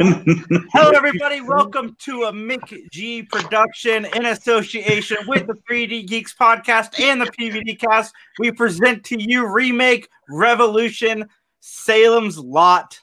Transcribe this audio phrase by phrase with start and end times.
[0.00, 1.40] Hello, everybody.
[1.40, 7.26] Welcome to a Mick G production in association with the 3D Geeks podcast and the
[7.26, 8.14] PVD cast.
[8.38, 13.00] We present to you Remake Revolution Salem's Lot.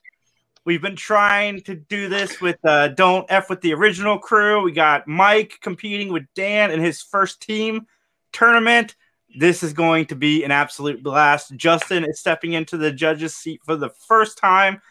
[0.63, 4.62] We've been trying to do this with uh, Don't F with the original crew.
[4.64, 7.88] We got Mike competing with Dan in his first team
[8.32, 8.96] tournament.
[9.38, 11.58] This is going to be an absolute blast.
[11.58, 14.82] Justin is stepping into the judge's seat for the first time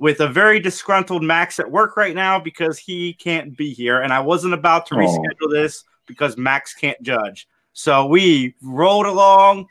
[0.00, 4.00] with a very disgruntled Max at work right now because he can't be here.
[4.00, 7.46] And I wasn't about to reschedule this because Max can't judge.
[7.74, 9.66] So we rolled along.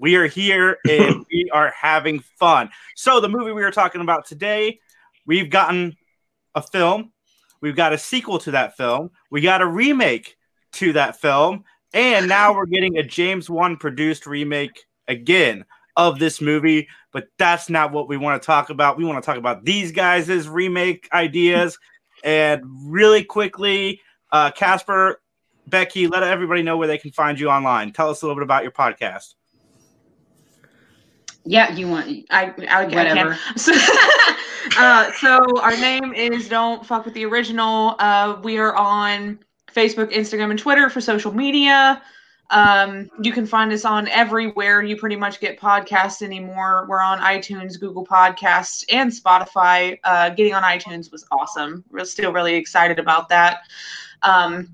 [0.00, 2.70] We are here and we are having fun.
[2.94, 4.78] So, the movie we are talking about today,
[5.26, 5.96] we've gotten
[6.54, 7.10] a film,
[7.60, 10.36] we've got a sequel to that film, we got a remake
[10.74, 15.64] to that film, and now we're getting a James Wan produced remake again
[15.98, 16.88] of this movie.
[17.12, 18.96] But that's not what we want to talk about.
[18.96, 21.78] We want to talk about these guys' remake ideas.
[22.24, 24.00] and really quickly,
[24.32, 25.20] uh, Casper,
[25.66, 27.92] Becky, let everybody know where they can find you online.
[27.92, 29.34] Tell us a little bit about your podcast.
[31.44, 33.38] Yeah, you want I, I whatever.
[33.40, 33.72] I so,
[34.78, 37.96] uh, so our name is Don't Fuck with the Original.
[37.98, 39.38] Uh, we are on
[39.74, 42.02] Facebook, Instagram, and Twitter for social media.
[42.50, 46.86] Um, you can find us on everywhere you pretty much get podcasts anymore.
[46.88, 49.98] We're on iTunes, Google Podcasts, and Spotify.
[50.04, 51.84] Uh, getting on iTunes was awesome.
[51.90, 53.60] We're still really excited about that.
[54.22, 54.68] Um,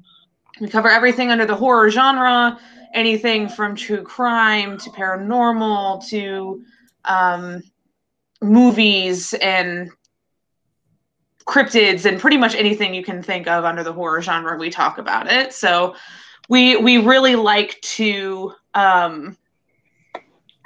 [0.60, 2.60] we cover everything under the horror genre,
[2.94, 6.62] anything from true crime to paranormal to
[7.04, 7.62] um,
[8.40, 9.90] movies and
[11.44, 14.56] cryptids and pretty much anything you can think of under the horror genre.
[14.56, 15.52] We talk about it.
[15.52, 15.94] So
[16.48, 19.36] we we really like to um,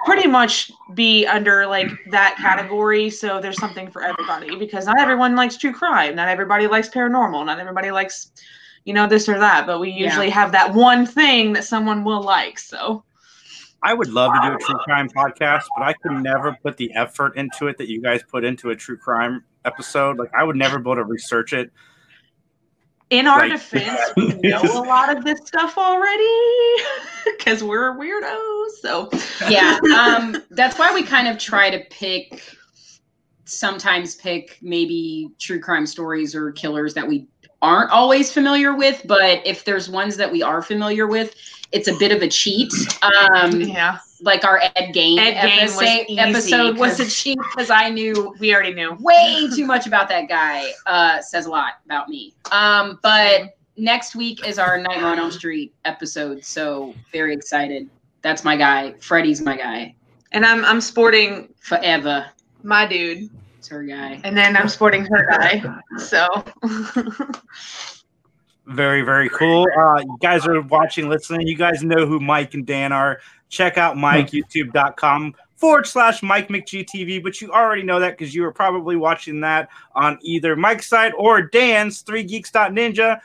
[0.04, 3.10] pretty much be under like that category.
[3.10, 7.46] So there's something for everybody because not everyone likes true crime, not everybody likes paranormal,
[7.46, 8.32] not everybody likes
[8.84, 9.66] you know this or that.
[9.66, 10.34] But we usually Yeah.
[10.34, 12.58] have that one thing that someone will like.
[12.58, 13.04] So
[13.82, 16.92] I would love to do a true crime podcast, but I could never put the
[16.94, 20.18] effort into it that you guys put into a true crime episode.
[20.18, 21.70] Like I would never be able to research it.
[23.10, 23.52] In our Right.
[23.52, 26.74] defense, we know a lot of this stuff already
[27.38, 28.70] because we're weirdos.
[28.80, 29.10] So
[29.48, 32.42] yeah, um, that's why we kind of try to pick.
[33.44, 37.26] Sometimes pick maybe true crime stories or killers that we
[37.62, 41.34] aren't always familiar with, but if there's ones that we are familiar with,
[41.72, 42.72] it's a bit of a cheat.
[43.02, 47.90] Um, yeah, like our Ed Gain, Ed Gein was episode, was a cheat because I
[47.90, 48.96] knew we already knew.
[49.00, 50.70] way too much about that guy.
[50.86, 52.34] Uh, says a lot about me.
[52.50, 57.88] Um, but next week is our Nightmare on Elm Street episode, so very excited.
[58.22, 58.94] That's my guy.
[59.00, 59.94] Freddie's my guy
[60.32, 62.26] And I'm I'm sporting forever.
[62.62, 63.30] my dude,
[63.68, 64.18] It's her guy.
[64.24, 65.62] and then I'm sporting her guy.
[65.98, 66.26] So
[68.66, 69.66] Very, very cool.
[69.78, 71.46] Uh, you guys are watching, listening.
[71.46, 73.20] You guys know who Mike and Dan are.
[73.50, 77.22] Check out Mike, youtube.com forward slash Mike McGTV.
[77.22, 81.12] But you already know that because you were probably watching that on either Mike's side
[81.16, 83.20] or Dan's 3geeks.ninja.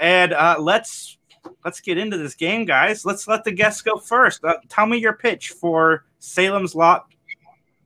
[0.00, 1.18] And uh, let's
[1.64, 3.04] let's get into this game, guys.
[3.04, 4.44] Let's let the guests go first.
[4.44, 7.06] Uh, tell me your pitch for Salem's Lot,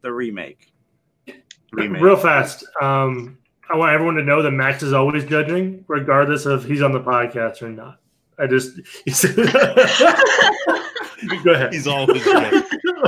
[0.00, 0.69] the remake.
[1.72, 2.02] Remake.
[2.02, 2.64] Real fast.
[2.80, 3.38] Um,
[3.68, 7.00] I want everyone to know that Max is always judging, regardless of he's on the
[7.00, 7.98] podcast or not.
[8.38, 8.76] I just
[11.44, 11.72] go ahead.
[11.72, 12.62] He's always judging.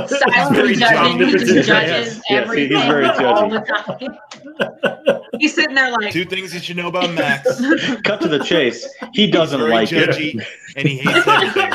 [0.07, 1.17] Silently He's very judging.
[1.17, 1.49] He omnipotent.
[1.49, 3.51] just judges Yes, everything he's very all judgy.
[3.51, 5.21] the time.
[5.39, 7.59] he's sitting there like, Two things that you should know about Max.
[8.03, 8.87] Cut to the chase.
[9.13, 10.45] He doesn't Very like it.
[10.77, 11.71] and he hates everything.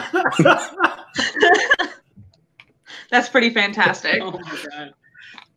[3.10, 4.20] that's pretty fantastic.
[4.22, 4.94] Oh my god.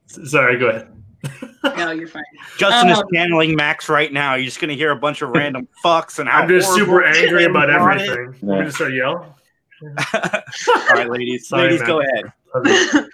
[0.08, 0.88] Sorry, go ahead.
[1.64, 2.24] No, you're fine.
[2.58, 4.34] Justin is Um, channeling Max right now.
[4.36, 7.04] You're just going to hear a bunch of random fucks and how I'm just super
[7.04, 8.10] angry about brought it.
[8.10, 8.36] everything.
[8.42, 8.48] Yeah.
[8.48, 9.34] Want me to start yelling?
[10.14, 11.48] All right, ladies.
[11.48, 11.88] Sorry, ladies, man.
[11.88, 12.34] go ahead.
[12.56, 13.08] Okay.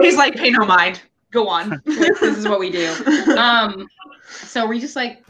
[0.00, 1.02] he's like, pay no mind.
[1.30, 1.80] Go on.
[1.84, 2.90] this is what we do.
[3.36, 3.86] Um,
[4.30, 5.24] so we're just like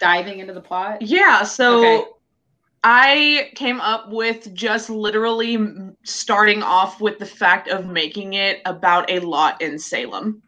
[0.00, 1.00] diving into the plot.
[1.02, 2.04] Yeah, so Okay.
[2.84, 5.58] I came up with just literally
[6.04, 10.42] starting off with the fact of making it about a lot in Salem.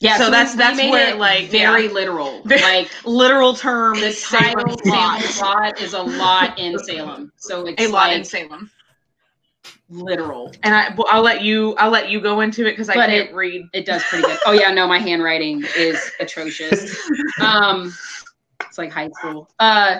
[0.00, 1.92] Yeah, So we- that's- we that's made where, like, very yeah.
[1.92, 2.42] literal.
[2.46, 5.20] Like Literal term the title lot.
[5.22, 8.70] Salem lot is a lot in Salem, so it's A lot like in Salem.
[9.90, 10.52] literal.
[10.62, 13.08] And I well, I'll let you I'll let you go into it because I But
[13.10, 13.66] can't it- read.
[13.72, 14.38] It does pretty good.
[14.46, 16.96] Oh yeah, no, my handwriting is atrocious.
[17.40, 17.92] Um,
[18.62, 19.48] it's like high school.
[19.60, 19.98] Uh,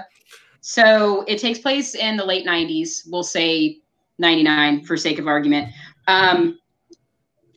[0.61, 3.09] so it takes place in the late '90s.
[3.11, 3.79] We'll say
[4.19, 5.73] '99 for sake of argument.
[6.09, 6.59] Um,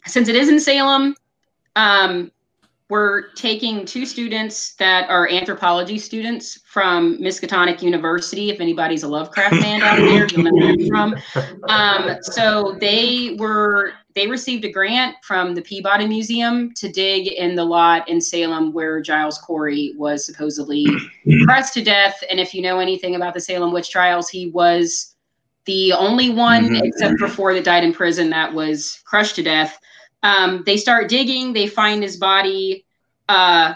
[0.05, 1.15] since it is in Salem,
[1.75, 2.31] um,
[2.89, 8.49] we're taking two students that are anthropology students from Miskatonic University.
[8.49, 11.15] If anybody's a Lovecraft fan out there, you'll know where from.
[11.69, 17.55] Um, so they were they received a grant from the Peabody Museum to dig in
[17.55, 20.85] the lot in Salem where Giles Corey was supposedly
[21.45, 22.21] pressed to death.
[22.29, 25.15] And if you know anything about the Salem witch trials, he was
[25.63, 26.81] the only one, Mhm.
[26.83, 29.79] except for four that died in prison, that was crushed to death.
[30.23, 32.85] Um, they start digging, they find his body.
[33.27, 33.75] Uh,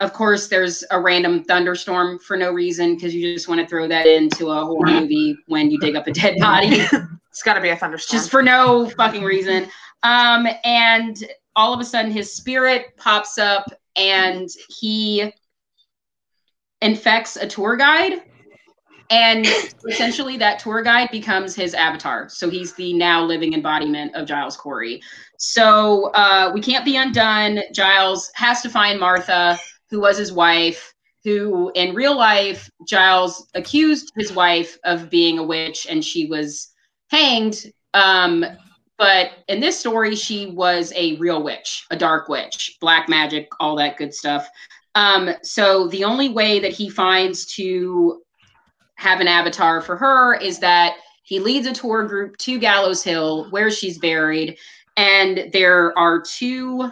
[0.00, 3.88] of course, there's a random thunderstorm for no reason because you just want to throw
[3.88, 6.84] that into a horror movie when you dig up a dead body
[7.36, 8.18] It's got to be a thunderstorm.
[8.18, 9.68] just for no fucking reason.
[10.02, 11.22] Um, and
[11.54, 15.34] all of a sudden, his spirit pops up and he
[16.80, 18.22] infects a tour guide.
[19.10, 19.46] And
[19.86, 22.30] essentially, that tour guide becomes his avatar.
[22.30, 25.02] So he's the now living embodiment of Giles Corey.
[25.38, 27.60] So uh, we can't be undone.
[27.72, 29.58] Giles has to find Martha,
[29.90, 30.92] who was his wife,
[31.24, 36.72] who in real life, Giles accused his wife of being a witch and she was
[37.10, 37.72] hanged.
[37.94, 38.44] Um,
[38.98, 43.76] but in this story, she was a real witch, a dark witch, black magic, all
[43.76, 44.48] that good stuff.
[44.94, 48.22] Um, so the only way that he finds to
[48.94, 53.50] have an avatar for her is that he leads a tour group to Gallows Hill,
[53.50, 54.56] where she's buried,
[54.96, 56.90] and there are two.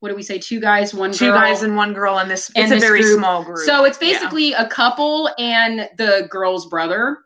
[0.00, 0.38] What do we say?
[0.38, 1.38] Two guys, one two girl.
[1.38, 2.50] guys and one girl in this.
[2.54, 3.18] It's a this very group.
[3.18, 3.58] small group.
[3.58, 4.12] So it's Yeah.
[4.12, 7.18] basically a couple and the girl's brother.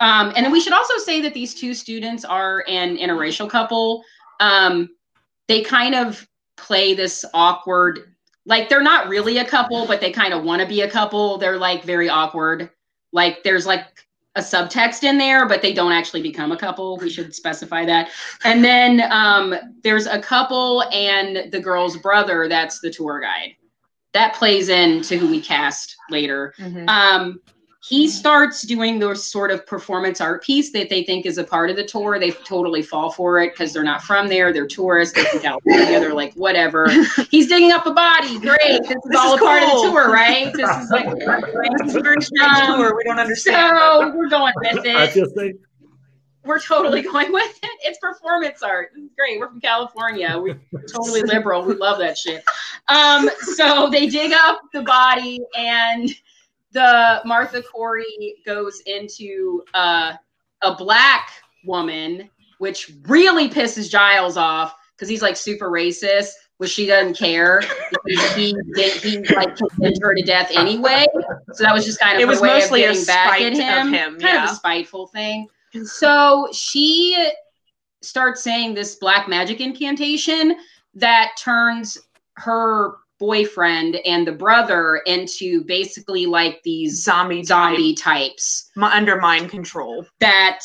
[0.00, 4.04] Um, and then we should also say that these two students are an interracial couple.
[4.40, 4.90] Um,
[5.48, 6.26] they kind of
[6.56, 10.68] play this awkward, like they're not really a couple, but they kind of want to
[10.68, 11.38] be a couple.
[11.38, 12.70] They're like very awkward.
[13.12, 14.03] Like there's like
[14.36, 16.96] a subtext in there, but they don't actually become a couple.
[16.96, 18.10] We should specify that.
[18.44, 22.48] And then um, there's a couple and the girl's brother.
[22.48, 23.54] That's the tour guide.
[24.12, 26.54] That plays into who we cast later.
[26.58, 26.88] Mhm.
[26.88, 27.40] Um,
[27.86, 31.68] he starts doing the sort of performance art piece that they think is a part
[31.68, 32.18] of the tour.
[32.18, 34.54] They totally fall for it because they're not from there.
[34.54, 35.14] They're tourists.
[35.14, 36.00] They're from California.
[36.00, 36.86] They're like, whatever.
[37.30, 38.38] He's digging up a body.
[38.38, 38.80] Great.
[38.82, 40.50] This is This all is a part of the tour, right?
[40.54, 41.04] This is like,
[41.78, 42.96] this is a very strange Um, tour.
[42.96, 43.76] We don't understand.
[43.78, 45.10] so we're going with I it.
[45.10, 45.56] feel safe.
[46.46, 47.70] We're totally going with it.
[47.82, 48.90] It's performance art.
[48.94, 49.40] This great.
[49.40, 50.38] We're from California.
[50.38, 50.58] We're
[50.90, 51.62] totally liberal.
[51.64, 52.44] We love that shit.
[52.88, 56.10] Um, so they dig up the body and
[56.74, 60.14] the Martha Corey goes into uh,
[60.62, 61.30] a black
[61.64, 62.28] woman,
[62.58, 67.62] which really pisses Giles off because he's like super racist, which she doesn't care.
[68.04, 71.06] because he did he like condemned her to death anyway.
[71.52, 73.42] So that was just kind of It was way mostly a of getting back spite
[73.42, 73.94] at of him.
[73.94, 74.44] him, kind yeah.
[74.44, 75.48] of a spiteful thing.
[75.84, 77.30] So she
[78.02, 80.56] starts saying this black magic incantation
[80.94, 81.98] that turns
[82.36, 89.50] her boyfriend and the brother into basically like these zombie zombie types zombie under mind
[89.50, 90.04] control.
[90.20, 90.60] that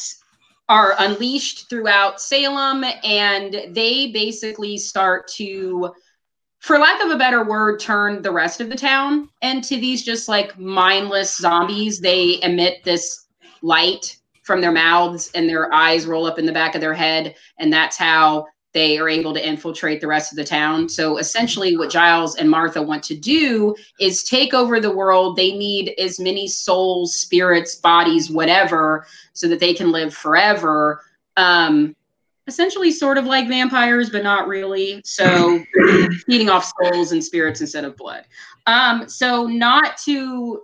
[0.69, 5.91] are unleashed throughout Salem and they basically start to
[6.59, 10.29] for lack of a better word turn the rest of the town into these just
[10.29, 13.25] like mindless zombies they emit this
[13.61, 17.35] light from their mouths and their eyes roll up in the back of their head
[17.57, 20.87] and that's how they are able to infiltrate the rest of the town.
[20.87, 25.35] So essentially, what Giles and Martha want to do is take over the world.
[25.35, 31.03] They need as many souls, spirits, bodies, whatever, so that they can live forever.
[31.35, 31.95] Um,
[32.47, 35.01] essentially, sort of like vampires, but not really.
[35.03, 35.63] So,
[36.27, 38.25] feeding off souls and spirits instead of blood.
[38.67, 40.61] Um, so, not to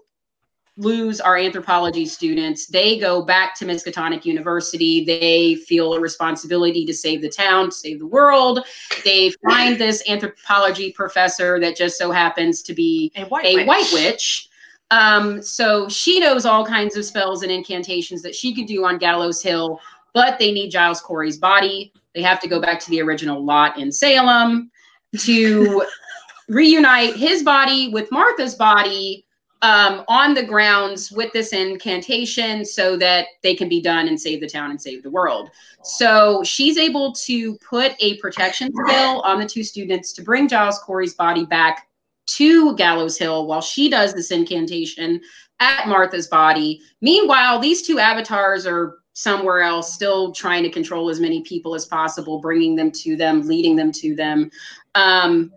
[0.77, 2.67] lose our anthropology students.
[2.67, 5.05] They go back to Miskatonic University.
[5.05, 8.65] They feel a responsibility to save the town, to save the world.
[9.05, 13.67] They find this anthropology professor that just so happens to be A white a witch.
[13.67, 14.49] white witch.
[14.91, 18.97] Um, so she knows all kinds of spells and incantations that she could do on
[18.97, 19.79] Gallows Hill,
[20.13, 21.93] but they need Giles Corey's body.
[22.13, 24.71] They have to go back to the original lot in Salem
[25.19, 25.85] to
[26.49, 29.25] reunite his body with Martha's body
[29.61, 34.41] um, on the grounds with this incantation so that they can be done and save
[34.41, 35.49] the town and save the world.
[35.83, 40.79] So she's able to put a protection spell on the two students to bring Giles
[40.79, 41.87] Corey's body back
[42.27, 45.21] to Gallows Hill while she does this incantation
[45.59, 46.81] at Martha's body.
[47.01, 51.85] Meanwhile, these two avatars are somewhere else, still trying to control as many people as
[51.85, 54.49] possible, bringing them to them, leading them to them.
[54.95, 55.51] Um,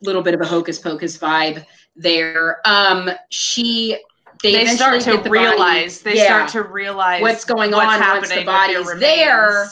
[0.00, 1.64] little bit of a hocus pocus vibe
[1.96, 2.60] there.
[2.64, 3.98] Um, she
[4.42, 6.00] they, They start to the body- realize.
[6.00, 6.24] They Yeah.
[6.46, 9.70] start to realize what's going what's on once the body's there.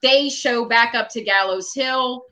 [0.00, 2.24] They show back up to Gallows Hill.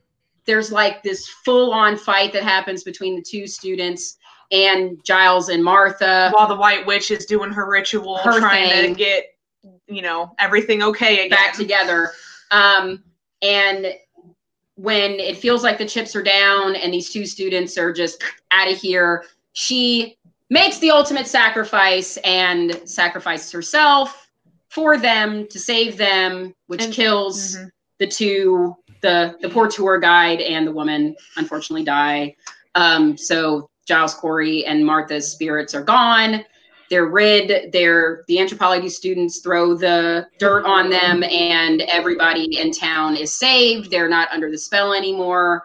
[0.47, 4.17] there's like this full on fight that happens between the two students
[4.53, 6.31] and Giles and Martha.
[6.33, 8.95] While the White Witch is doing her ritual, Her trying thing.
[8.95, 9.25] to get,
[9.89, 11.31] you know, everything okay again.
[11.31, 12.13] back together.
[12.53, 13.03] Um,
[13.43, 13.89] and
[14.77, 18.71] when it feels like the chips are down and these two students are just out
[18.71, 20.17] of here, she
[20.51, 24.31] makes the ultimate sacrifice and sacrifices herself
[24.69, 27.71] for them to save them, which And- kills Mhm.
[27.99, 32.35] the two, the the poor tour guide and the woman unfortunately die.
[32.75, 36.45] Um, so Giles Corey and Martha's spirits are gone.
[36.91, 37.73] They're rid.
[37.73, 43.91] They're the anthropology students throw the dirt on them, and everybody in town is saved.
[43.91, 45.63] They're not under the spell anymore.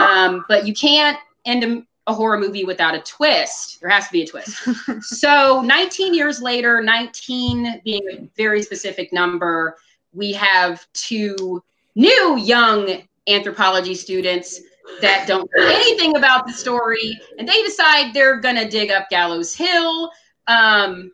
[0.00, 3.80] Um, but you can't end a, a horror movie without a twist.
[3.80, 4.68] There has to be a twist.
[5.02, 9.76] so 19 years later, 19 being a very specific number,
[10.12, 11.62] we have two
[11.94, 14.60] new young anthropology students
[15.00, 19.54] that don't know anything about the story, and they decide they're gonna dig up Gallows
[19.54, 20.10] Hill
[20.46, 21.12] um,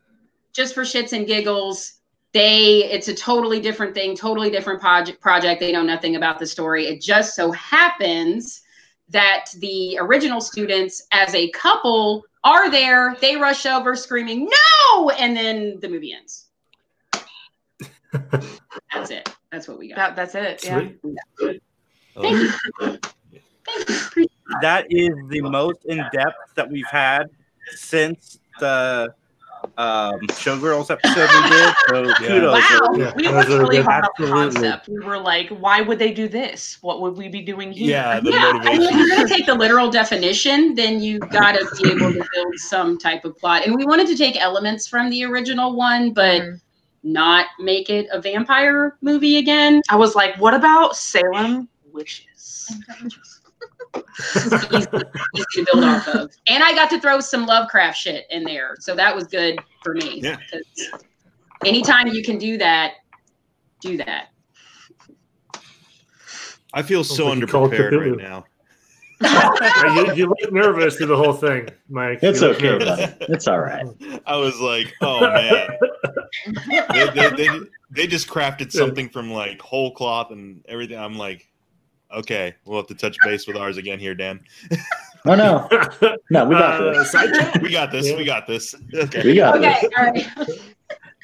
[0.53, 1.95] just for shits and giggles.
[2.33, 5.21] They it's a totally different thing, totally different project.
[5.21, 5.61] Project.
[5.61, 6.87] They know nothing about the story.
[6.87, 8.63] It just so happens
[9.11, 13.17] that the original students, as a couple, are there.
[13.21, 16.49] They rush over screaming "No!" and then the movie ends.
[18.93, 19.35] That's it.
[19.51, 19.97] That's what we got.
[19.97, 20.65] That, that's it.
[20.65, 20.89] Yeah.
[21.39, 21.63] Sweet.
[22.15, 22.99] Thank you.
[23.67, 24.27] Thank you.
[24.61, 27.31] That is the most in depth that we've had
[27.75, 29.15] since the
[29.77, 31.75] um, Showgirls episode we did.
[31.89, 32.53] So kudos.
[32.71, 34.89] Wow, Yeah, we that went was really really hard on the concept.
[34.89, 36.79] We were like, why would they do this?
[36.83, 37.91] What would we be doing here?
[37.91, 41.19] Yeah, the yeah, I mean, if you're going to take the literal definition, then you
[41.19, 43.67] got to be able to build some type of plot.
[43.67, 46.61] And we wanted to take elements from the original one, but Mhm.
[47.05, 49.81] not make it a vampire movie again.
[49.91, 52.73] I was like, what about Salem witches?
[53.95, 54.87] Easy,
[55.35, 56.31] easy to build off of.
[56.47, 59.95] And I got to throw some Lovecraft shit in there, so that was good for
[59.95, 60.21] me.
[60.23, 60.37] Yeah.
[60.51, 61.01] 'Cause
[61.65, 62.95] Anytime you can do that,
[63.81, 64.29] do that.
[66.75, 68.45] I feel so like underprepared right now.
[69.95, 72.19] You, you look nervous through the whole thing, Mike.
[72.23, 73.15] It's okay, nervous.
[73.21, 73.87] It's all right.
[74.27, 75.69] I was like, oh man.
[76.91, 80.99] they, they, they, they just crafted something from like whole cloth and everything.
[80.99, 81.47] I'm like,
[82.15, 84.41] okay, we'll have to touch base with ours again here, Dan.
[85.25, 85.69] Oh no,
[86.31, 87.15] no, we got Uh, this.
[87.63, 88.13] We got this.
[88.17, 88.75] We got this.
[88.93, 89.23] Okay.
[89.23, 89.91] We got Okay, this.
[89.97, 90.27] all right.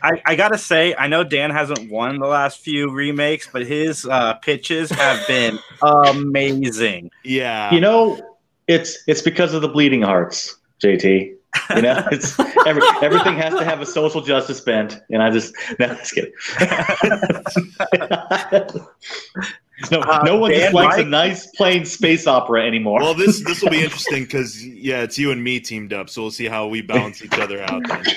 [0.05, 4.07] I, I gotta say, I know Dan hasn't won the last few remakes, but his
[4.07, 7.11] uh, pitches have been amazing.
[7.25, 7.75] Yeah.
[7.75, 8.21] You know,
[8.69, 11.35] it's it's because of the bleeding hearts, JT.
[11.75, 15.53] You know, it's every, everything has to have a social justice bent, and I just
[15.81, 16.33] no, just kidding.
[19.91, 23.01] no, Uh, no one Dan, just likes a nice plain space opera anymore.
[23.01, 26.23] well, this this will be interesting because yeah, it's you and me teamed up, so
[26.23, 27.83] we'll see how we balance each other out.
[27.89, 28.03] Then.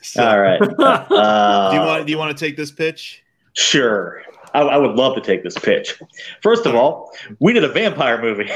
[0.00, 0.60] So, All right.
[0.62, 3.22] Uh, Do you want do you want to take this pitch?
[3.54, 4.22] Sure.
[4.54, 6.00] I, I would love to take this pitch.
[6.40, 8.48] First of all, we did a vampire movie.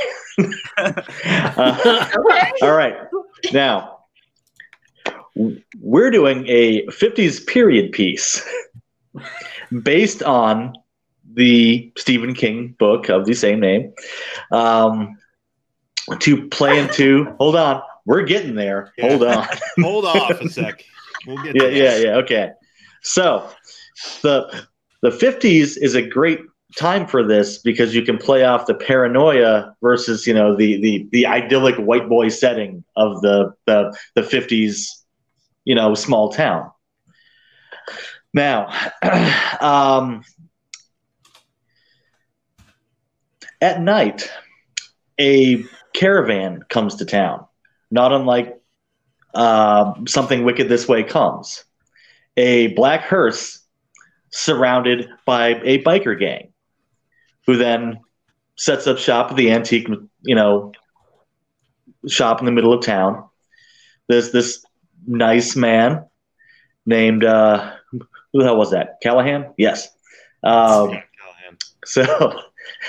[0.78, 0.92] Uh,
[2.16, 2.52] Okay.
[2.62, 2.96] all right.
[3.52, 3.98] Now,
[5.80, 8.42] we're doing a 50s period piece
[9.82, 10.74] based on
[11.34, 13.92] the Stephen King book of the same name
[14.50, 15.16] um,
[16.20, 17.24] to play into.
[17.38, 17.82] Hold on.
[18.04, 18.92] We're getting there.
[18.98, 19.08] Yeah.
[19.08, 19.48] Hold on.
[19.80, 20.84] Hold off a sec.
[21.24, 22.16] We'll get yeah, yeah, yeah.
[22.16, 22.50] Okay.
[23.02, 23.48] So
[24.22, 24.66] the
[25.02, 26.40] the fifties is a great
[26.76, 31.08] time for this because you can play off the paranoia versus you know the the
[31.12, 35.04] the idyllic white boy setting of the the the fifties,
[35.64, 36.72] you know, small town.
[38.34, 38.68] Now,
[39.60, 40.24] um,
[43.62, 44.28] at night,
[45.18, 45.64] a
[45.94, 47.46] caravan comes to town,
[47.90, 48.60] not unlike
[49.34, 51.64] uh, something wicked this way comes.
[52.36, 53.60] A black hearse
[54.30, 56.52] surrounded by a biker gang,
[57.46, 58.00] who then
[58.56, 59.88] sets up shop at the antique,
[60.22, 60.72] you know,
[62.08, 63.24] shop in the middle of town.
[64.08, 64.64] There's this
[65.06, 66.04] nice man
[66.84, 68.96] named uh, who the hell was that?
[69.02, 69.52] Callahan?
[69.56, 69.88] Yes.
[70.42, 71.58] Um, Callahan.
[71.84, 72.40] so,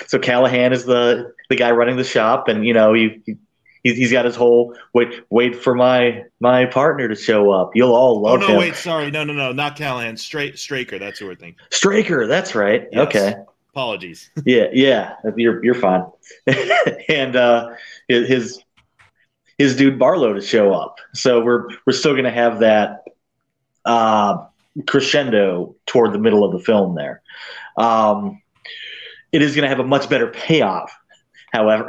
[0.08, 3.36] so Callahan is the the guy running the shop, and you know he, he
[3.94, 7.72] he's got his whole wait wait for my my partner to show up.
[7.76, 8.44] You'll all love him.
[8.44, 8.54] Oh no!
[8.54, 8.60] him.
[8.60, 10.18] Wait, sorry, no, no, no, not Callahan.
[10.18, 11.00] Straight Straker.
[11.00, 11.60] That's who we're thinking.
[11.72, 12.88] Straker, that's right.
[12.92, 13.08] Yes.
[13.08, 13.34] Okay,
[13.72, 14.30] Apologies.
[14.46, 16.06] yeah, yeah, you're you're fine.
[17.10, 17.70] and uh,
[18.08, 18.64] his- his
[19.58, 20.98] his dude Barlow to show up.
[21.14, 23.04] So we're we're still gonna have that
[23.86, 24.46] uh,
[24.88, 27.22] crescendo toward the middle of the film there.
[27.78, 28.42] Um,
[29.34, 30.96] it is gonna have a much better payoff
[31.54, 31.88] However,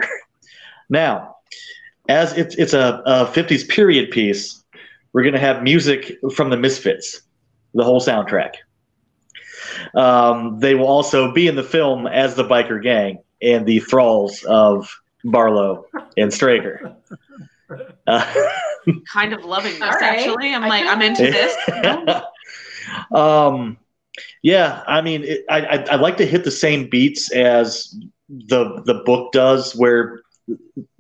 [0.91, 1.37] now
[2.09, 4.63] as it's it's a, a 50s period piece,
[5.13, 7.23] we're going to have music from the Misfits,
[7.73, 8.57] the whole soundtrack.
[9.95, 14.45] Um, they will also be in the film as the biker gang and the thralls
[14.45, 15.87] of Barlow
[16.17, 16.95] and Straker.
[18.07, 18.47] Uh,
[19.11, 20.19] Kind of loving this, All right.
[20.21, 20.55] actually.
[20.55, 22.23] I'm I like, I'm into this.
[23.11, 23.79] um,
[24.43, 27.95] yeah, I mean, it, I, I I like to hit the same beats as
[28.29, 30.21] the the book does, where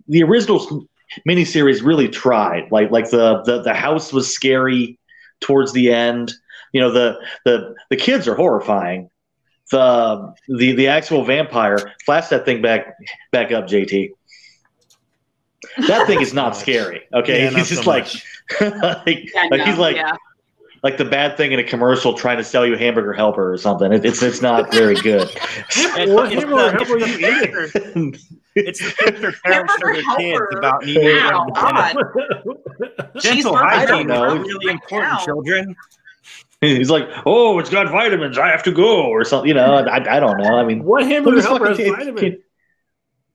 [0.09, 0.87] the original
[1.29, 2.71] miniseries really tried.
[2.71, 4.99] Like like the the the house was scary
[5.41, 6.33] towards the end.
[6.73, 9.11] You know, the the the kids are horrifying.
[9.71, 11.93] The the the actual vampire.
[12.05, 12.95] Flash that thing back
[13.33, 14.11] back up, JT.
[15.89, 17.03] That thing is not scary.
[17.13, 18.07] Okay, Yeah, not he's just so like,
[19.07, 20.17] like, Yeah, like he's like yeah.
[20.85, 23.93] Like the bad thing in a commercial trying to sell you hamburger helper or something.
[23.93, 25.29] It, it's it's not very good.
[25.77, 28.21] It's hamburger the- helper it's you the
[28.55, 31.97] It's the picture parents show their kids about needing to Wow, go to God.
[33.15, 34.35] the I don't hygiene know.
[34.37, 35.25] is really important, Wow.
[35.25, 35.77] children.
[36.61, 38.39] He's like, oh, it's got vitamins.
[38.39, 39.49] I have to go or something.
[39.49, 40.57] You know, I, I don't know.
[40.57, 42.43] I mean, What hamburger Who's helper has fucking- vitamin?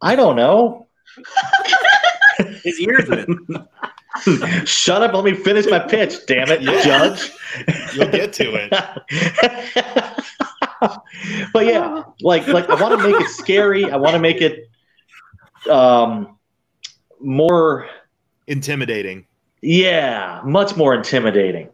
[0.01, 0.87] I don't know.
[2.63, 3.67] His ears in.
[4.65, 5.13] Shut up.
[5.13, 6.15] Let me finish my pitch.
[6.27, 6.81] Damn it, Yeah.
[6.83, 7.31] Judge.
[7.93, 8.71] You'll get to it.
[11.53, 13.91] but yeah, like like I want to make it scary.
[13.91, 14.69] I want to make it
[15.69, 16.37] um
[17.19, 17.87] more
[18.47, 19.25] Intimidating.
[19.61, 21.69] yeah, much more intimidating.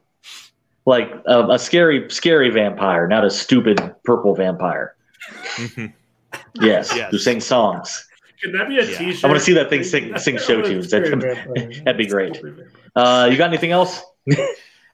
[0.85, 4.95] Like a, a scary scary vampire, not a stupid purple vampire.
[6.59, 7.11] Yes, Yes.
[7.11, 8.07] who sing songs.
[8.41, 8.97] Can that be a Yeah.
[8.97, 9.23] t-shirt?
[9.23, 10.89] I wanna see that thing sing- sing show tunes.
[10.91, 11.11] That'd-
[11.85, 12.39] that'd be great.
[12.95, 14.01] Uh, you got anything else?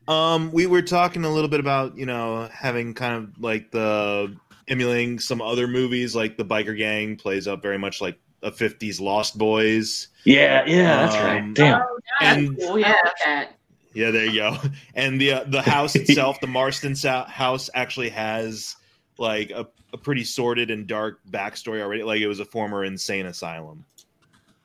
[0.07, 4.35] Um, we were talking a little bit about you know having kind of like the
[4.67, 8.99] emulating some other movies, like the Biker Gang plays up very much like a '50s
[8.99, 10.07] Lost Boys.
[10.25, 11.53] Yeah, yeah, that's Um, right.
[11.53, 11.81] Damn.
[11.81, 12.87] Oh, yeah, And Oh, yeah.
[13.05, 13.49] like that.
[13.93, 14.57] yeah, there you go.
[14.95, 16.95] And the uh, the house itself, the Marsten
[17.27, 18.75] house, actually has
[19.19, 22.03] like a, a pretty sordid and dark backstory already.
[22.03, 23.83] Like it was a former insane asylum.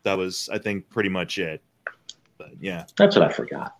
[0.04, 1.62] That was, I think, pretty much it.
[2.38, 3.76] But yeah, That's what I forgot.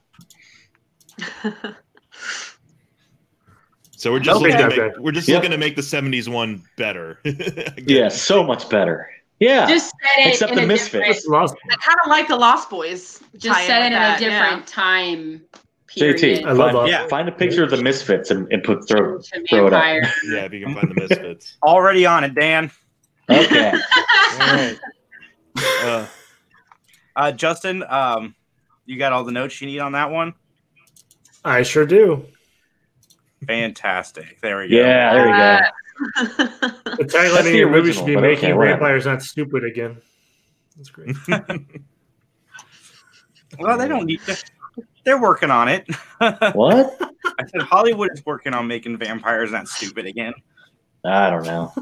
[3.97, 4.53] so we're just Okay.
[4.53, 5.37] looking to make, we're just Yep.
[5.37, 7.21] looking to make the '70s one better.
[7.87, 9.09] Yeah, so much better.
[9.39, 9.67] Yeah.
[9.69, 11.23] Just set it Except in the a Misfits.
[11.23, 13.21] different, I kind of like the Lost Boys.
[13.37, 15.43] just tie-in set it in that, a different time
[15.89, 16.17] period.
[16.17, 16.91] JT, I love find, that.
[16.91, 17.09] Yeah.
[17.09, 19.21] find a picture of the Misfits and, and put throw.
[19.49, 19.83] throw it up.
[20.25, 21.57] yeah, if you can find the Misfits.
[21.63, 22.71] Already on it, Dan.
[23.31, 23.71] Okay.
[24.33, 24.79] All right.
[25.57, 26.07] Uh,
[27.17, 28.35] Uh, Justin, um,
[28.85, 30.35] you got all the notes you need on that one?
[31.47, 32.27] I sure do.
[33.47, 34.39] Fantastic.
[34.43, 34.77] There we go.
[34.77, 36.37] yeah, there we go.
[36.37, 39.65] The That's tagline the of your movie should be but making okay, vampires not stupid
[39.65, 39.97] again.
[40.77, 41.17] That's great.
[43.59, 44.37] Well, they don't need to.
[45.05, 45.87] They're working on it.
[46.55, 46.97] What?
[47.39, 50.33] I said Hollywood is working on making vampires not stupid again.
[51.05, 51.73] I don't know.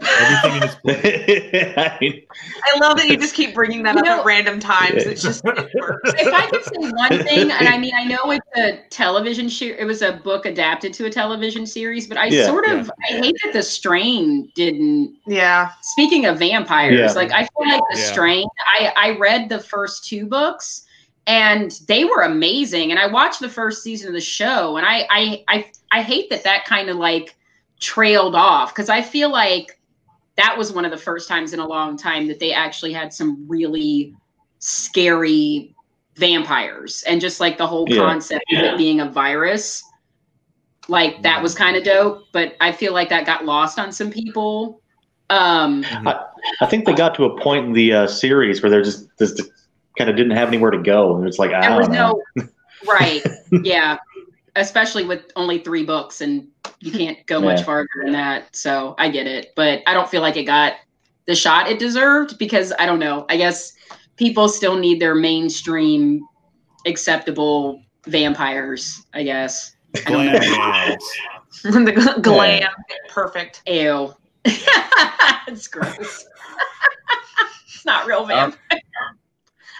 [0.00, 1.74] everything in.
[1.78, 2.22] I mean,
[2.64, 5.04] I love that you just keep bringing that You up know- at random times.
[5.04, 6.12] It's just it works.
[6.16, 9.66] if I could say one thing, and I mean, I know it's a television show,
[9.66, 13.12] it was a book adapted to a television series, but I Yeah, sort of I
[13.14, 15.16] hate that the strain didn't.
[15.26, 15.70] yeah.
[15.82, 17.12] Speaking of vampires, Yeah.
[17.12, 18.04] like I feel like the Yeah.
[18.12, 18.46] strain.
[18.78, 20.84] I I read the first two books,
[21.28, 22.90] and they were amazing.
[22.90, 26.30] And I watched the first season of the show, and I I I, I hate
[26.30, 27.36] that that kind of like
[27.78, 29.78] trailed off because I feel like
[30.36, 33.12] that was one of the first times in a long time that they actually had
[33.12, 34.14] some really
[34.58, 35.74] scary
[36.16, 38.00] vampires and just like the whole Yeah.
[38.00, 39.84] concept of it being a virus
[40.88, 44.10] like that was kind of dope but i feel like that got lost on some
[44.10, 44.80] people
[45.30, 45.84] um
[46.60, 49.42] I think they got to a point in the uh, series where they're just, just
[49.98, 52.22] kind of didn't have anywhere to go, and it's like I don't was know.
[52.36, 52.48] no
[52.88, 53.22] right
[53.64, 53.98] yeah
[54.56, 56.46] especially with only three books and
[56.80, 60.22] you can't go much farther than that so i get it but i don't feel
[60.22, 60.74] like it got
[61.26, 63.72] the shot it deserved because i don't know i guess
[64.16, 66.24] people still need their mainstream
[66.86, 70.38] acceptable vampires i guess I don't know.
[70.38, 70.98] Glam.
[71.84, 72.70] the gl- glam.
[73.08, 73.62] Perfect.
[73.66, 74.14] Ew.
[74.44, 76.26] it's gross.
[77.66, 78.58] it's not real uh, vampire.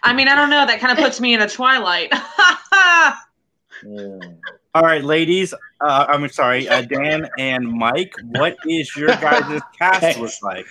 [0.03, 0.67] I mean, I don't know.
[0.67, 2.13] That kind of puts me in a twilight.
[3.85, 4.19] Yeah.
[4.75, 5.55] All right, ladies.
[5.81, 8.13] Uh, I'm sorry, uh, Dan and Mike.
[8.33, 10.19] What is your guys' cast Thanks.
[10.19, 10.67] look like?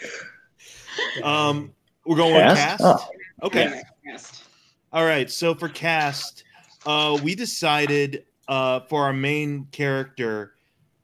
[1.23, 1.73] Um,
[2.05, 2.81] we're going with Cast?
[2.81, 2.83] cast.
[2.83, 3.45] Oh.
[3.47, 3.81] Okay.
[4.05, 4.43] Yes.
[4.91, 5.29] All right.
[5.29, 6.43] So for cast,
[6.85, 10.53] uh, we decided uh, for our main character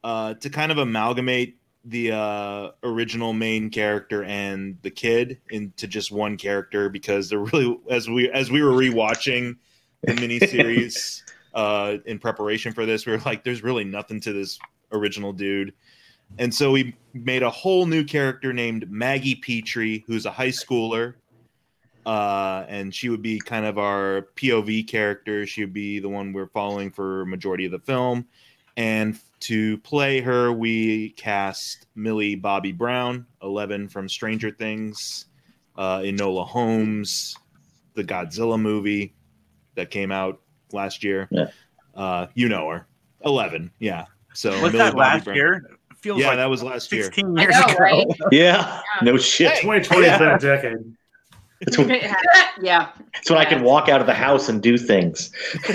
[0.04, 6.12] uh, to kind of amalgamate the uh, original main character and the kid into just
[6.12, 9.58] one character because they're really as we as we were rewatching
[10.04, 11.22] the miniseries
[11.54, 14.60] uh, in preparation for this, we were like, "There's really nothing to this
[14.92, 15.74] original dude,"
[16.38, 21.16] and so we made a whole new character named Maggie Petrie, who's a high schooler.
[22.06, 25.46] Uh, and she would be kind of our POV character.
[25.48, 28.26] She would be the one we're following for majority of the film.
[28.76, 35.26] And to play her, we cast Millie Bobby Brown, Eleven from Stranger Things,
[35.78, 37.36] uh, Enola Holmes,
[37.94, 39.14] the Godzilla movie
[39.76, 41.28] that came out last year.
[41.32, 41.48] Yeah.
[41.96, 42.88] Uh, you know her,
[43.26, 43.72] Eleven.
[43.80, 44.06] Yeah.
[44.34, 45.36] So Was Millie that Bobby last Brown.
[45.38, 45.70] year?
[45.98, 47.04] Feels Yeah, like that was last year.
[47.04, 47.76] 16 I years know, ago.
[47.80, 48.06] right?
[48.32, 49.56] Yeah, no shit.
[49.62, 50.78] 2020 has been a decade.
[51.62, 51.90] It's when,
[52.62, 52.90] yeah.
[53.16, 55.32] it's when I can walk out of the house and do things.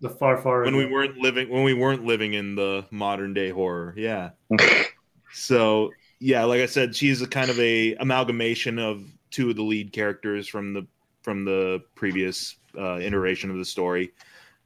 [0.00, 0.62] The far, far.
[0.64, 4.30] when we weren't living when we weren't living in the modern day horror yeah
[5.32, 9.62] so yeah like i said she's a kind of a amalgamation of two of the
[9.62, 10.86] lead characters from the
[11.22, 14.12] from the previous uh, iteration of the story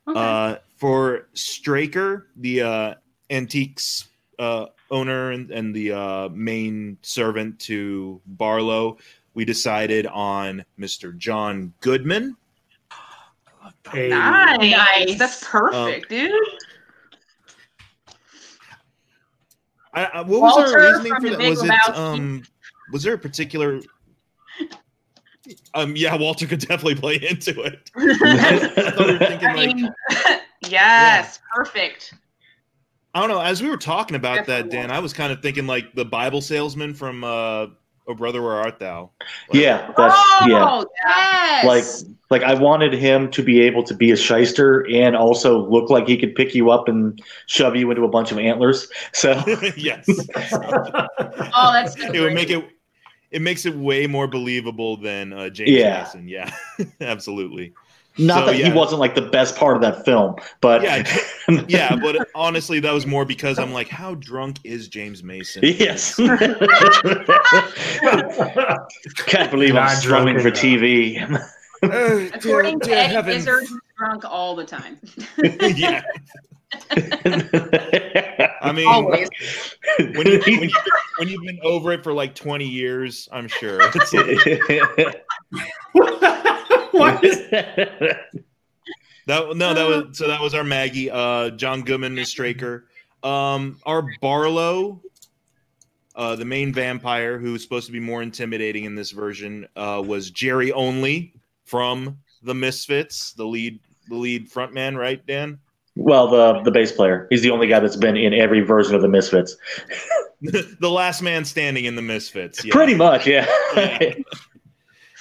[0.07, 0.19] Okay.
[0.19, 2.95] uh, for straker the uh,
[3.29, 4.09] antiques
[4.39, 8.97] uh, owner and, and the uh, main servant to barlow
[9.35, 12.37] we decided on mr john goodman
[13.91, 14.71] Hey, Nice.
[14.71, 15.19] Nice.
[15.19, 16.33] That's perfect, dude.
[19.95, 21.39] I, I, what was Walter our reasoning for that?
[21.39, 22.43] Big Was it um
[22.93, 23.81] was there a particular
[25.75, 27.91] um yeah, Walter could definitely play into it.
[27.97, 29.91] I thought we were thinking I like mean,
[30.69, 32.15] yes, perfect.
[33.15, 35.67] I don't know, as we were talking about that, Dan, I was kind of thinking
[35.67, 37.69] like the Bible salesman from uh
[38.09, 39.11] Oh Brother Where Art Thou?
[39.21, 40.17] Like, Yeah, that's
[40.47, 40.65] yeah.
[40.67, 41.65] oh, yes.
[41.65, 45.91] Like like I wanted him to be able to be a shyster and also look
[45.91, 48.89] like he could pick you up and shove you into a bunch of antlers.
[49.13, 49.33] So
[49.77, 50.07] yes.
[50.09, 52.65] oh, that's so It would make it
[53.31, 56.03] it makes it way more believable than uh, James Yeah.
[56.03, 56.29] Mason.
[56.29, 56.51] Yeah,
[57.03, 57.75] absolutely.
[58.19, 58.67] Not So, that yeah.
[58.71, 61.03] he wasn't like the best part of that film, but Yeah,
[61.69, 65.63] Yeah, but honestly, that was more because I'm like, how drunk is James Mason?
[65.65, 66.17] yes.
[69.27, 70.81] Can't believe I'm Not strumming drunk for enough.
[70.81, 71.49] TV.
[71.81, 74.99] Uh, According to Eddie Izzard, he's drunk all the time.
[75.77, 76.03] yeah,
[76.91, 79.29] I mean, Always.
[79.99, 80.71] when, you, when, you've been,
[81.19, 83.79] when you've been over it for like 20 years, I'm sure.
[83.81, 85.25] It's like,
[86.93, 88.19] what is that
[89.27, 91.11] no, that was so that was our Maggie.
[91.11, 92.87] Uh, John Goodman is Straker.
[93.23, 95.03] Um, our Barlow,
[96.15, 100.03] uh, the main vampire who was supposed to be more intimidating in this version, uh,
[100.05, 101.35] was Jerry Only
[101.65, 105.59] from the Misfits, the lead the lead frontman, right, Dan?
[105.97, 107.27] well, the the bass player.
[107.31, 109.57] He's the only guy that's been in every version of the Misfits.
[110.43, 112.65] the last man standing in the Misfits.
[112.65, 112.73] Yeah.
[112.73, 113.47] Pretty much, yeah.
[113.77, 114.13] Yeah.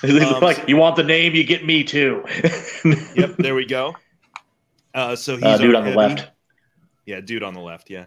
[0.04, 2.24] Um, like you want the name, you get me too.
[3.16, 3.96] Yep, there we go.
[4.94, 6.28] Uh, so he's Uh, dude on the left,
[7.08, 7.90] Yeah, dude on the left.
[7.90, 8.06] Yeah,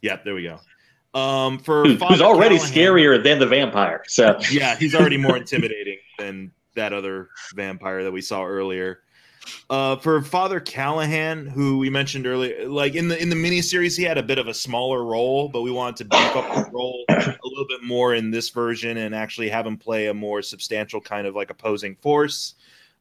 [0.00, 0.58] yep, there we go.
[1.12, 4.02] Um, for who's, who's already Callahan- scarier than the vampire.
[4.08, 9.00] So Yeah, he's already more intimidating than that other vampire that we saw earlier.
[9.68, 14.02] Uh, for Father Callahan, who we mentioned earlier, like in the in the miniseries, he
[14.02, 17.04] had a bit of a smaller role, but we wanted to beef up the role
[17.08, 21.00] a little bit more in this version and actually have him play a more substantial
[21.00, 22.54] kind of like opposing force.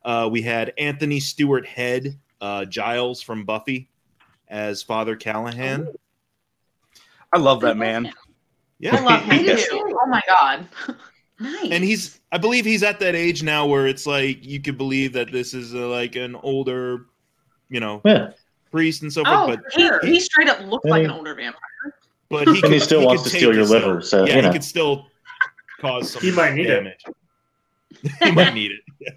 [0.05, 3.89] Uh, we had Anthony Stewart Head, uh, Giles from Buffy,
[4.47, 5.87] as Father Callahan.
[7.33, 8.11] I love that man.
[8.79, 9.67] Yeah, I Yeah, love him Yes.
[9.67, 9.97] too.
[10.01, 10.67] Oh my god.
[11.41, 11.71] Nice.
[11.71, 15.13] and he's i believe he's at that age now where it's like you could believe
[15.13, 17.05] that this is uh like an older
[17.69, 18.31] you know yeah,
[18.71, 19.99] priest and so forth Oh, but He, sure.
[20.05, 21.61] he straight up looked like an older vampire.
[22.29, 23.93] but he, and could- he still he wants to steal your liver.
[23.95, 23.99] though.
[24.01, 25.07] So yeah you know, he could still
[25.79, 26.75] cause some He might need it.
[26.75, 27.05] damage
[28.23, 29.15] he might need it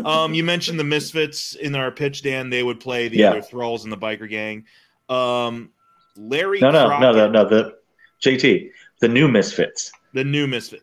[0.06, 3.30] um you mentioned the misfits in our pitch dan they would play the Yeah.
[3.30, 4.64] other thralls in the biker gang
[5.10, 5.70] um
[6.16, 7.48] larry no, no, no, Crockett, no, no.
[7.48, 7.76] The
[8.24, 9.92] JT, the new Misfits.
[10.14, 10.82] the new misfit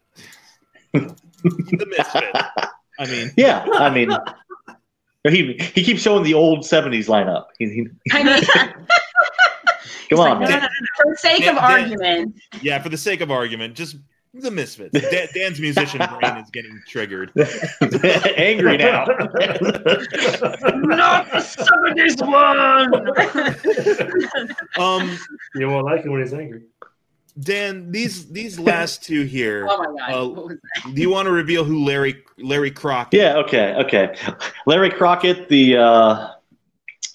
[0.99, 2.35] the misfit
[2.99, 4.09] i mean Yeah, I mean,
[5.27, 7.45] he he keeps showing the old '70s lineup.
[7.59, 8.43] He, he, I mean,
[10.09, 10.67] come on, no, no, no, no.
[10.97, 13.95] For the sake of Dan- Dan- argument, Yeah, for the sake of argument, just
[14.33, 14.99] the misfits.
[14.99, 17.31] Dan, Dan's musician brain is getting triggered.
[18.37, 19.05] angry now.
[19.05, 19.25] Not
[21.31, 22.93] the seventies one.
[24.77, 25.17] Um,
[25.55, 26.63] You won't like it when he's angry.
[27.39, 29.67] Dan, these these last two here.
[29.69, 33.19] oh my god, Uh, Do you want to reveal who Larry Larry Crockett?
[33.19, 34.15] yeah, okay, okay.
[34.65, 36.29] Larry Crockett, the uh,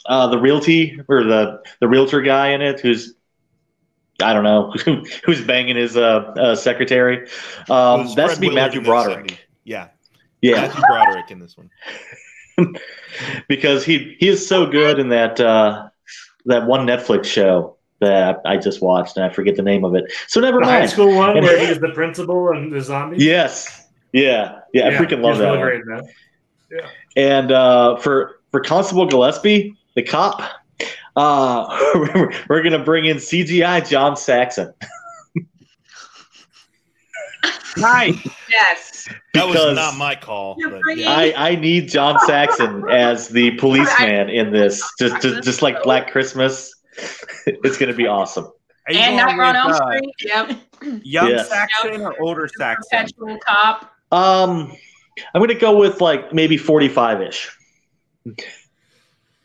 [0.06, 3.14] uh, the realty or the the realtor guy in it, who's
[4.22, 4.72] I don't know
[5.24, 7.28] who's banging his uh, uh secretary.
[7.70, 9.48] Um, Who's that's Fred to be Matthew Broderick.
[9.64, 9.88] Yeah,
[10.42, 11.70] Yeah, Matthew Broderick in this one.
[13.48, 15.88] because he he is so good in that uh,
[16.46, 20.04] that one Netflix show that I just watched, and I forget the name of it.
[20.26, 20.90] So never The high mind.
[20.90, 23.18] school one And- where he's the principal and the zombie.
[23.18, 25.52] Yes, yeah, yeah, I freaking love that.
[25.52, 25.84] really one.
[25.88, 26.02] great
[26.72, 26.80] in.
[27.16, 30.42] And uh, for for Constable Gillespie, the cop,
[31.16, 34.72] uh, we're, we're gonna bring in CGI John Saxon
[37.76, 38.28] Nice.
[38.50, 39.08] Yes.
[39.34, 40.56] That was not my call.
[40.58, 41.12] You're but bringing- yeah.
[41.16, 46.10] I, I need John Saxon as the policeman in this, just just, just like Black
[46.10, 46.74] Christmas.
[47.46, 48.50] It's gonna be awesome.
[48.86, 50.14] And going Nightmare on Elm uh, Street.
[50.24, 50.50] Yep.
[51.04, 51.48] Young Yes.
[51.48, 52.88] Saxon or older Saxon?
[52.90, 53.92] Perpetual cop.
[54.12, 54.76] Um,
[55.34, 57.56] I'm gonna go with like maybe 45 ish.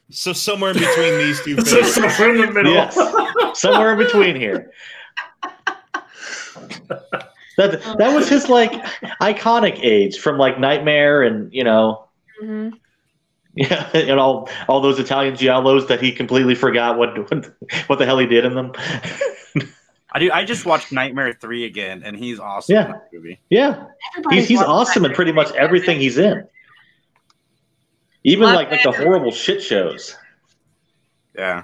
[0.09, 2.73] So somewhere in between these two So somewhere in the middle.
[2.73, 2.97] Yes.
[3.59, 4.71] Somewhere in between here.
[7.57, 8.73] That that was his like
[9.21, 12.07] iconic age from like Nightmare and you know
[12.39, 12.69] hmm
[13.57, 17.51] yeah and all all those Italian giallos that he completely forgot what what,
[17.87, 18.71] what the hell he did in them.
[20.11, 20.31] I do.
[20.31, 22.85] I just watched Nightmare Three again, and he's awesome Yeah.
[22.85, 23.39] in that movie.
[23.49, 23.85] yeah,
[24.29, 26.47] he's he's awesome in pretty much everything he's in.
[28.23, 30.15] Even like like the horrible shit shows.
[31.37, 31.63] Yeah.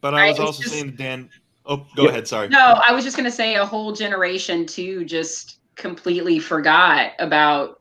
[0.00, 1.30] But I was Right, it's also just- saying, Dan.
[1.66, 2.08] Oh, go Yeah.
[2.10, 2.28] ahead.
[2.28, 2.48] Sorry.
[2.48, 7.80] No, I was just gonna say a whole generation too just completely forgot about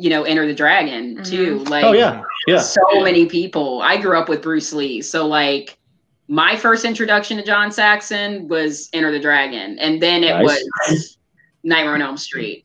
[0.00, 1.22] you know Enter the Dragon mm-hmm.
[1.22, 1.58] too.
[1.64, 2.58] Like Oh yeah, yeah.
[2.58, 3.82] so many people.
[3.82, 5.78] I grew up with Bruce Lee, so like
[6.28, 10.62] my first introduction to John Saxon was Enter the Dragon, and then it Nice.
[10.88, 11.18] was
[11.62, 12.64] Nightmare on Elm Street.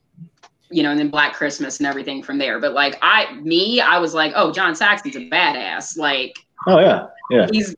[0.72, 2.60] You know, and then Black Christmas and everything from there.
[2.60, 5.98] But like I, me, I was like, oh, John Saxon's a badass.
[5.98, 6.36] Like
[6.68, 7.48] Oh yeah, yeah.
[7.52, 7.76] he's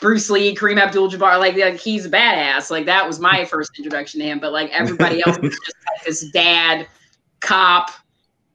[0.00, 2.70] Bruce Lee, Kareem Abdul-Jabbar, like, like he's a badass.
[2.70, 4.38] Like that was my first introduction to him.
[4.38, 6.86] But like everybody else was just like this dad,
[7.40, 7.90] cop,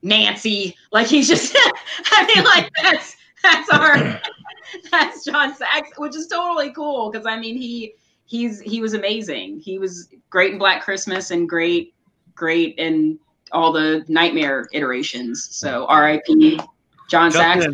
[0.04, 0.76] Nancy.
[0.92, 1.56] Like he's just,
[2.06, 4.22] I mean, like that's that's our
[4.92, 9.60] that's John Sachs, which is totally cool because I mean he he's he was amazing.
[9.60, 11.94] He was great in Black Christmas and great
[12.36, 13.20] great in
[13.52, 15.48] all the Nightmare iterations.
[15.52, 16.60] So R.I.P.
[17.10, 17.66] John Sachs.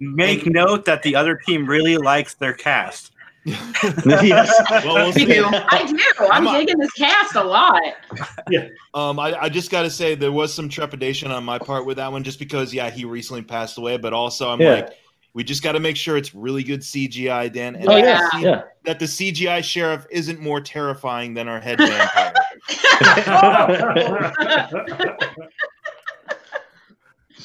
[0.00, 3.11] Make note that the other team really likes their cast.
[3.44, 4.52] yes.
[4.70, 5.44] Well, we'll I do.
[5.44, 5.98] I do.
[6.30, 7.82] I'm I'm a- digging this cast a lot.
[8.48, 8.68] Yeah.
[8.94, 11.96] Um, I, I just got to say there was some trepidation on my part with
[11.96, 14.74] that one, just because yeah, he recently passed away, but also I'm Yeah.
[14.74, 14.90] like,
[15.34, 18.20] we just got to make sure it's really good CGI, Dan, and Oh that yeah,
[18.20, 18.62] the C- yeah.
[18.84, 22.32] that the CGI sheriff isn't more terrifying than our head vampire.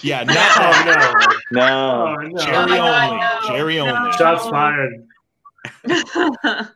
[0.02, 1.60] yeah, not oh no.
[1.60, 2.08] no.
[2.08, 2.38] Oh no.
[2.38, 3.20] Jerry Oh my God, only.
[3.20, 3.40] no.
[3.58, 3.96] Jerry No.
[3.96, 4.12] only.
[4.18, 5.08] Shots fired.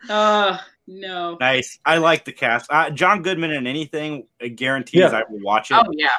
[0.10, 1.38] Uh, no.
[1.40, 1.80] Nice.
[1.86, 2.72] I like the cast.
[2.72, 5.08] Uh, John Goodman in anything guarantees Yeah.
[5.10, 6.10] I will watch it Oh yeah.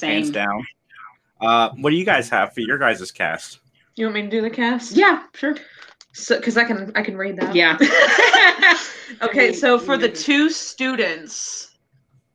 [0.00, 0.64] hands down.
[1.40, 3.58] Uh, what do you guys have for your guys' cast?
[3.96, 4.92] You want me to do the cast?
[4.96, 5.56] Yeah, sure.
[6.12, 7.54] So, because I can, I can read that.
[7.54, 7.76] Yeah.
[9.22, 11.76] Okay, so for the two students,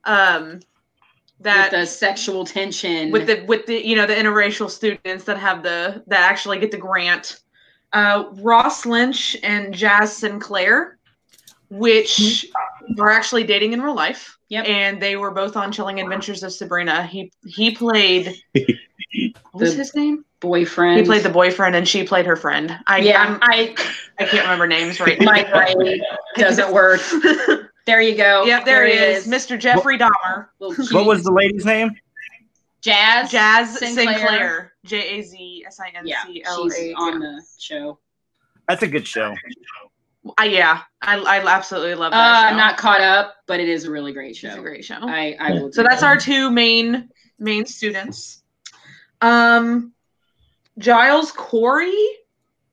[0.04, 0.60] um,
[1.40, 3.10] that With the sexual tension.
[3.10, 6.70] with the with the you know the interracial students that have the that actually get
[6.70, 7.40] the grant
[7.92, 10.96] uh ross lynch and Jaz sinclair
[11.70, 12.46] which
[12.98, 14.66] are actually dating in real life Yep.
[14.66, 19.94] and they were both on chilling adventures of sabrina he he played what was his
[19.94, 20.98] name boyfriend.
[21.00, 23.74] he played the boyfriend and she played her friend i Yeah, I'm, I
[24.18, 26.00] i can't remember names right my brain
[26.36, 27.00] doesn't work.
[27.86, 28.44] There you go.
[28.44, 31.90] yep there, he is mr jeffrey dahmer What was the lady's name?
[32.82, 33.28] Jaz?
[33.30, 34.14] Jaz Sinclair.
[34.18, 37.98] sinclair, j-a-z-s-i-n-c-l-a she's on the show.
[38.68, 39.34] That's a good show.
[40.38, 42.50] Uh, yeah, I, I absolutely love Uh, that.
[42.50, 44.54] I'm not caught up, but it is a really great It's show.
[44.58, 44.98] a great show.
[45.00, 48.42] I, I will so that's our two main main students.
[49.22, 49.92] Um,
[50.78, 51.96] Giles Corey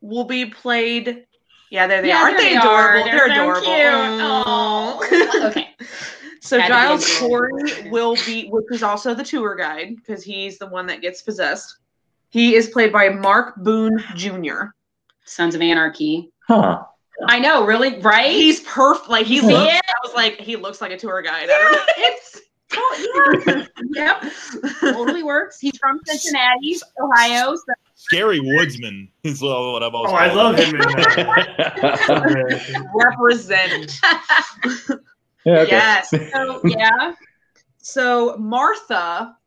[0.02, 1.26] will be played.
[1.70, 2.24] Yeah, there they Yeah, are.
[2.26, 3.04] Aren't they they adorable?
[3.04, 3.04] are.
[3.06, 3.62] They're, They're so adorable.
[3.62, 5.26] cute.
[5.28, 5.44] Aw.
[5.44, 5.48] Aw.
[5.50, 5.68] Okay.
[6.48, 7.20] so Had to Giles.
[7.20, 11.22] Corey will be, which is also the tour guide because he's the one that gets
[11.22, 11.78] possessed.
[12.30, 14.66] He is played by Mark Boone Jr.
[15.26, 16.32] Sons of Anarchy.
[16.48, 16.84] Huh.
[17.28, 18.32] I know, really, right?
[18.32, 19.10] He's perfect.
[19.10, 19.74] Like he See looks.
[19.74, 19.82] it?
[19.88, 21.50] I was like, he looks like a tour guide.
[21.52, 21.84] I don't know.
[21.98, 22.42] it's
[23.96, 24.24] yep,
[24.82, 25.58] totally works.
[25.60, 27.56] He's from Cincinnati, Ohio.
[27.56, 27.64] So
[27.96, 30.14] Scary Woodsman is what I've also.
[30.14, 30.76] Oh, I love him.
[32.94, 34.00] Represent.
[35.48, 35.72] Yeah, okay.
[35.72, 36.10] Yes.
[36.34, 37.14] So yeah,
[37.78, 39.38] So Martha,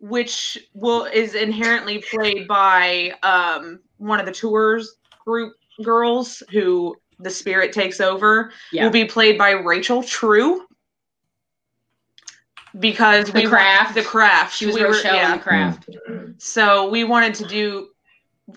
[0.00, 7.30] which will is inherently played by um, one of the tours group girls who the
[7.30, 8.84] spirit takes over, Yeah.
[8.84, 10.64] will be played by Rachel True.
[12.78, 13.94] Because The we wa- Craft.
[13.94, 14.54] the craft.
[14.56, 15.32] She was we were- yeah.
[15.32, 15.88] in the craft.
[16.38, 17.88] So we wanted to do,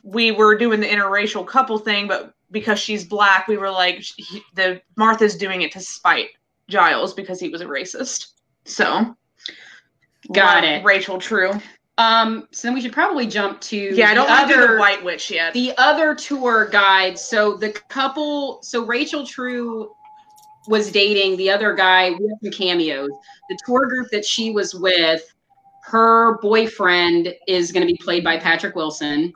[0.04, 4.42] we were doing the interracial couple thing, but because she's black, we were like, he,
[4.56, 6.30] the Martha's doing it to spite
[6.72, 8.28] Giles because he was a racist.
[8.66, 9.16] So,
[10.34, 10.84] Got it.
[10.84, 11.52] Rachel True.
[11.98, 14.80] Um, so then we should probably jump to Yeah, I don't the to do the
[14.80, 15.54] White Witch yet.
[15.54, 17.20] the other tour guide.
[17.20, 19.92] So the couple, so Rachel True
[20.68, 22.12] was dating the other guy.
[22.12, 23.10] Have some cameos.
[23.50, 25.22] The tour group that she was with,
[25.84, 29.34] her boyfriend is going to be played by Patrick Wilson.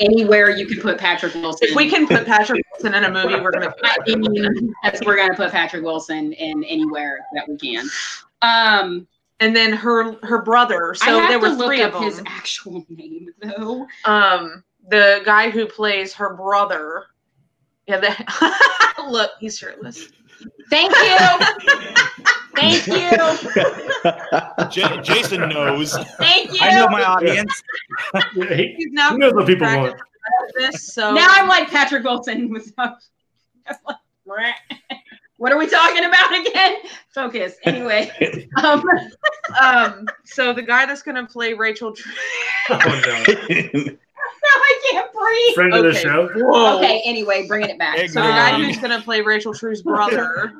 [0.00, 1.68] Anywhere you can put Patrick Wilson.
[1.68, 3.72] if we can put Patrick Wilson in a movie, we're gonna.
[3.84, 4.74] I mean,
[5.06, 7.86] we're gonna put Patrick Wilson in anywhere that we can.
[8.42, 9.06] Um,
[9.40, 10.94] And then her her brother.
[10.94, 13.86] So there were look three of his actual name though.
[14.04, 17.04] Um, the guy who plays her brother.
[17.86, 20.08] Yeah, the, look, he's shirtless.
[20.70, 21.16] Thank you,
[22.54, 25.96] thank you, J- Jason knows.
[26.18, 26.58] thank you.
[26.60, 27.62] I know my audience.
[28.34, 29.96] Yeah, he, He's now he knows what people want.
[30.56, 32.98] this, so Now I'm like Patrick Wilson without.
[35.36, 36.76] what are we talking about again?
[37.14, 37.56] Focus.
[37.64, 38.10] Anyway,
[38.62, 38.84] um,
[39.60, 41.92] um, so the guy that's gonna play Rachel.
[41.92, 42.08] Tr-
[42.70, 42.82] Oh, no.
[42.84, 45.54] now I can't breathe.
[45.54, 46.30] Friend of the show.
[46.34, 46.78] Whoa.
[46.78, 47.02] Okay.
[47.04, 47.98] Anyway, bringing it back.
[48.08, 50.52] So the guy who's gonna play Rachel True's brother.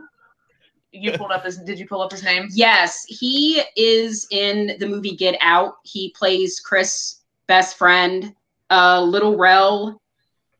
[0.94, 1.58] You pulled up his.
[1.58, 2.48] Did you pull up his name?
[2.52, 5.74] Yes, he is in the movie Get Out.
[5.82, 8.34] He plays Chris' best friend,
[8.70, 10.00] uh, Little Rel.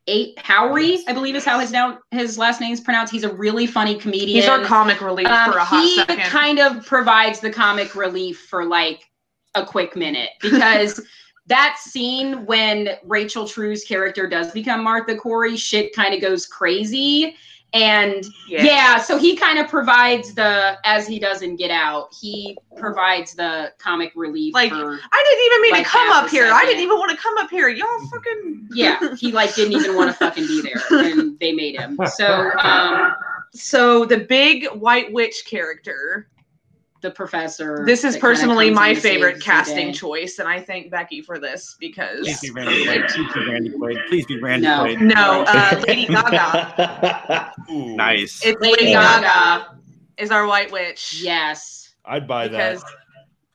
[0.07, 3.11] Eight Howery, I believe is how his now his last name is pronounced.
[3.11, 4.29] He's a really funny comedian.
[4.29, 6.21] He's our comic relief Um, for a hot he second.
[6.25, 9.03] kind of provides the comic relief for like
[9.55, 11.01] a quick minute because
[11.47, 17.35] that scene when Rachel True's character does become Martha Corey, shit kind of goes crazy.
[17.75, 18.99] And yeah.
[18.99, 23.73] so he kind of provides the as he does in Get Out, he provides the
[23.79, 26.51] comic relief Like, for I didn't even mean Like to come up a here.
[26.53, 27.69] I didn't even want to come up here.
[27.69, 28.69] Y'all fucking.
[28.73, 31.99] yeah, he like didn't even want to fucking be there and they made him.
[32.15, 33.13] So um
[33.53, 36.29] So the big white witch character.
[37.05, 39.93] The professor This is personally my favorite casting day.
[39.93, 43.09] choice, and I thank Becky for this because Please be Randy Quaid.
[43.11, 44.09] Please be Randy Quaid.
[44.09, 44.85] Please be Randy No.
[44.85, 45.01] Quaid.
[45.03, 47.53] no, uh, Lady Gaga.
[47.71, 48.41] Ooh, Nice.
[48.45, 49.21] It's Lady Lady Gaga.
[49.23, 49.77] Gaga
[50.17, 51.21] is our white witch.
[51.23, 51.95] Yes.
[52.07, 52.83] I'd buy that.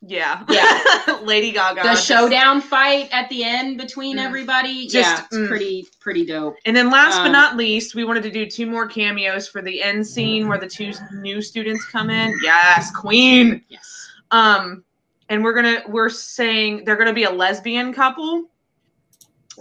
[0.02, 1.18] Yeah, Yeah.
[1.22, 1.82] Lady Gaga.
[1.82, 4.24] the showdown fight at the end between Mm.
[4.24, 5.46] everybody Just, yeah it's mm.
[5.46, 8.64] pretty pretty dope And then last but Um, not least, we wanted to do two
[8.66, 12.34] more cameos for the end scene where the two new students come in.
[12.42, 13.62] Yes, Queen.
[13.68, 14.84] yes Um,
[15.28, 18.46] and we're gonna we're saying they're gonna be a lesbian couple,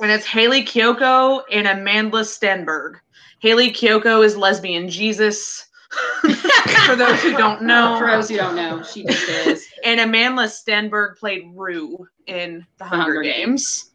[0.02, 2.96] and it's Hayley Kiyoko and Amanda Stenberg.
[3.40, 5.68] Hayley Kiyoko is lesbian Jesus.
[6.86, 9.68] For those who don't know, for those who don't know she just is.
[9.84, 13.92] And Amanda Stenberg played Rue in The Hunger, Hunger Games.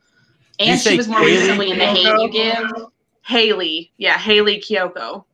[0.58, 2.70] and she was more Haley recently in the hate you give
[3.24, 5.24] Haley, yeah, Hayley Kiyoko.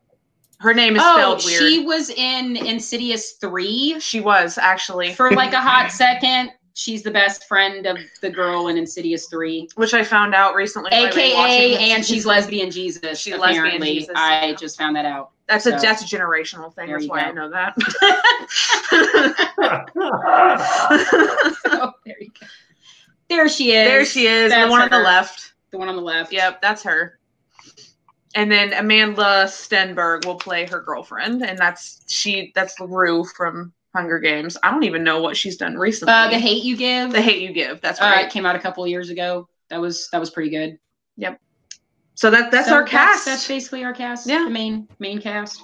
[0.59, 1.59] Her name is oh spelled weird.
[1.63, 7.11] she was in insidious 3 She was actually, for like a hot second she's the
[7.11, 10.91] best friend of the girl in insidious 3 which I found out recently.
[10.93, 13.95] aka and she's lesbian jesus She's lesbian apparently.
[13.95, 14.13] Jesus.
[14.15, 16.91] i just found that out That's a so- that's a generational thing.
[16.93, 17.29] That's why go.
[17.29, 17.75] I know that.
[21.67, 22.47] oh, there you go
[23.29, 25.53] there she is there she is, the That's one on the left.
[25.71, 27.19] the one on the left Yep, that's her.
[28.35, 32.53] And then Amanda Stenberg will play her girlfriend, and that's she.
[32.55, 34.57] That's Rue from Hunger Games.
[34.63, 36.13] I don't even know what she's done recently.
[36.15, 37.81] uh the hate you give The Hate You Give.
[37.81, 38.27] That's Uh, right.
[38.27, 39.49] it came out a couple years ago.
[39.69, 40.79] That was that was pretty good.
[42.21, 43.25] So that that's So our cast.
[43.25, 44.27] That's, basically our cast.
[44.29, 44.45] Yeah.
[44.45, 45.63] the main main cast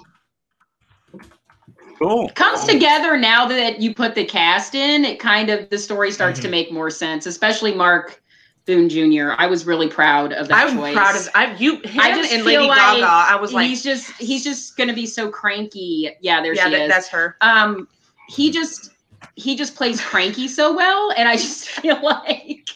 [1.98, 2.30] Cool.
[2.30, 5.04] comes together now that you put the cast in.
[5.04, 6.50] It kind of the story starts to Mhm.
[6.50, 8.22] make more sense, especially Mark
[8.66, 9.32] Boone Jr.
[9.36, 10.94] I was really proud of that I'm choice.
[10.94, 13.06] proud of I you him I just and feel Lady like Gaga.
[13.06, 16.10] I was like, he's just he's just gonna be so cranky.
[16.22, 16.88] Yeah, there yeah, she that, is.
[16.90, 17.36] that's her.
[17.42, 17.86] um,
[18.28, 18.90] he just
[19.34, 22.68] he just plays cranky so well, and I just feel like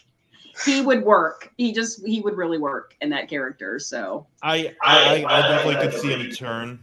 [0.64, 1.50] he would work.
[1.56, 3.78] He just he would really work in that character.
[3.78, 6.80] So I, I, I I definitely could see him turn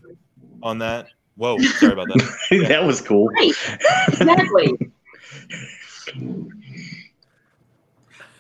[0.63, 1.07] on that.
[1.35, 2.37] Whoa, sorry about that.
[2.67, 3.27] that was cool.
[3.27, 3.51] Right.
[4.07, 4.73] exactly.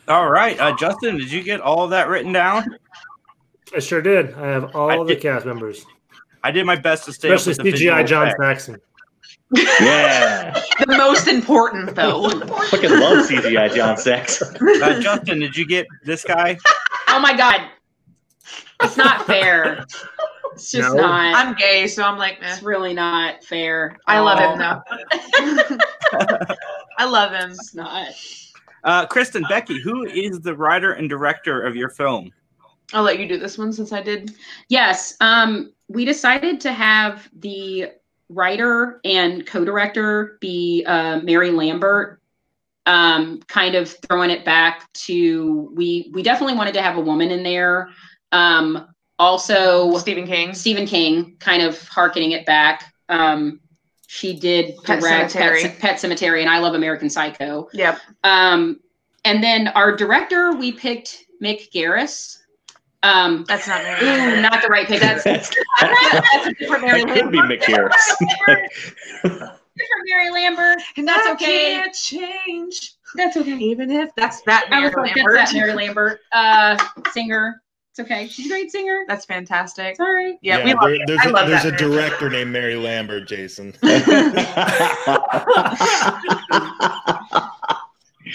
[0.07, 2.77] All right, uh, Justin, did you get all of that written down?
[3.75, 4.33] I sure did.
[4.35, 5.85] I have all I the did- cast members,
[6.43, 8.65] I did my best to stay up especially with CGI visual John effects.
[8.65, 8.81] Saxon.
[9.51, 10.53] Yeah.
[10.87, 12.29] The most important though.
[12.29, 14.43] Fucking love CGI John Sex.
[14.61, 16.55] Uh, Justin, did you get this guy?
[17.07, 17.61] Oh my god.
[18.83, 19.85] It's not fair.
[20.53, 21.01] It's just No.
[21.01, 21.35] not.
[21.35, 22.53] I'm gay, so I'm like, eh.
[22.53, 23.97] it's really not fair.
[24.05, 24.83] I love at him all.
[26.19, 26.55] though.
[26.99, 27.51] I love him.
[27.51, 28.07] It's not.
[28.83, 32.31] Uh, Kristen, Becky, who is the writer and director of your film?
[32.93, 34.35] I'll let you do this one since I did.
[34.69, 35.15] Yes.
[35.21, 37.91] Um, we decided to have the
[38.29, 42.21] writer and co-director be uh, Mary Lambert.
[42.85, 47.31] Um, kind of throwing it back to we we definitely wanted to have a woman
[47.31, 47.89] in there.
[48.31, 48.87] Um,
[49.19, 50.53] also Stephen King.
[50.53, 52.93] Stephen King, kind of harkening it back.
[53.09, 53.59] Um,
[54.07, 55.61] she did Pet direct Sematary.
[55.63, 57.67] Pet, Pet Cemetery, and I love American Psycho.
[57.73, 57.99] Yep.
[58.23, 58.79] Um,
[59.25, 62.36] and then our director, we picked Mick Garris.
[63.07, 64.05] Um, That's not Mary.
[64.05, 64.99] ooh, not the right pick.
[65.01, 67.61] That's That's, That's a different Mary that could be Lambert.
[67.61, 68.15] Mick Garris.
[69.77, 70.79] different Mary Lambert.
[70.97, 71.73] And That's I okay.
[71.75, 73.51] Can't change, That's okay.
[73.57, 75.33] even if that's that I Mary was like, Lambert.
[75.35, 76.19] that's that Mary Lambert.
[76.31, 76.77] Uh,
[77.11, 77.61] singer.
[77.91, 78.27] It's okay.
[78.27, 79.05] She's a great singer.
[79.07, 79.91] That's fantastic.
[79.91, 80.35] It's all right.
[80.41, 81.01] Yeah, we love there- it.
[81.07, 83.73] there's I a, love there's that a director named Mary Lambert, Jason.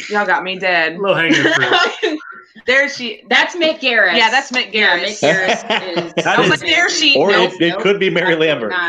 [0.09, 0.99] Y'all got me dead.
[0.99, 2.19] Low hanging fruit.
[2.67, 3.25] There she.
[3.31, 4.17] That's Mick Garris.
[4.17, 5.49] Yeah, that's Mick Yeah, Mick Garris
[6.07, 6.13] is.
[6.25, 7.17] That I is- there she.
[7.17, 7.53] or Nope.
[7.55, 8.73] it, it could be Mary Lambert.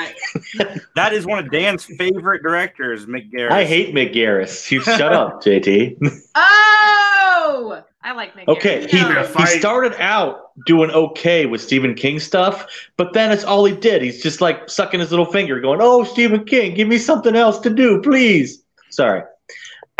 [0.95, 3.51] That is one of Dan's favorite directors, Mick Garris.
[3.51, 4.69] I hate Mick Garris.
[4.69, 5.97] You shut up, JT.
[6.35, 8.47] Oh, I like Mick.
[8.47, 9.35] Okay, Garris.
[9.35, 13.75] he, he started out doing okay with Stephen King stuff, but then it's all he
[13.75, 14.01] did.
[14.01, 17.59] He's just like sucking his little finger, going, "Oh, Stephen King, give me something else
[17.59, 19.23] to do, please." Sorry,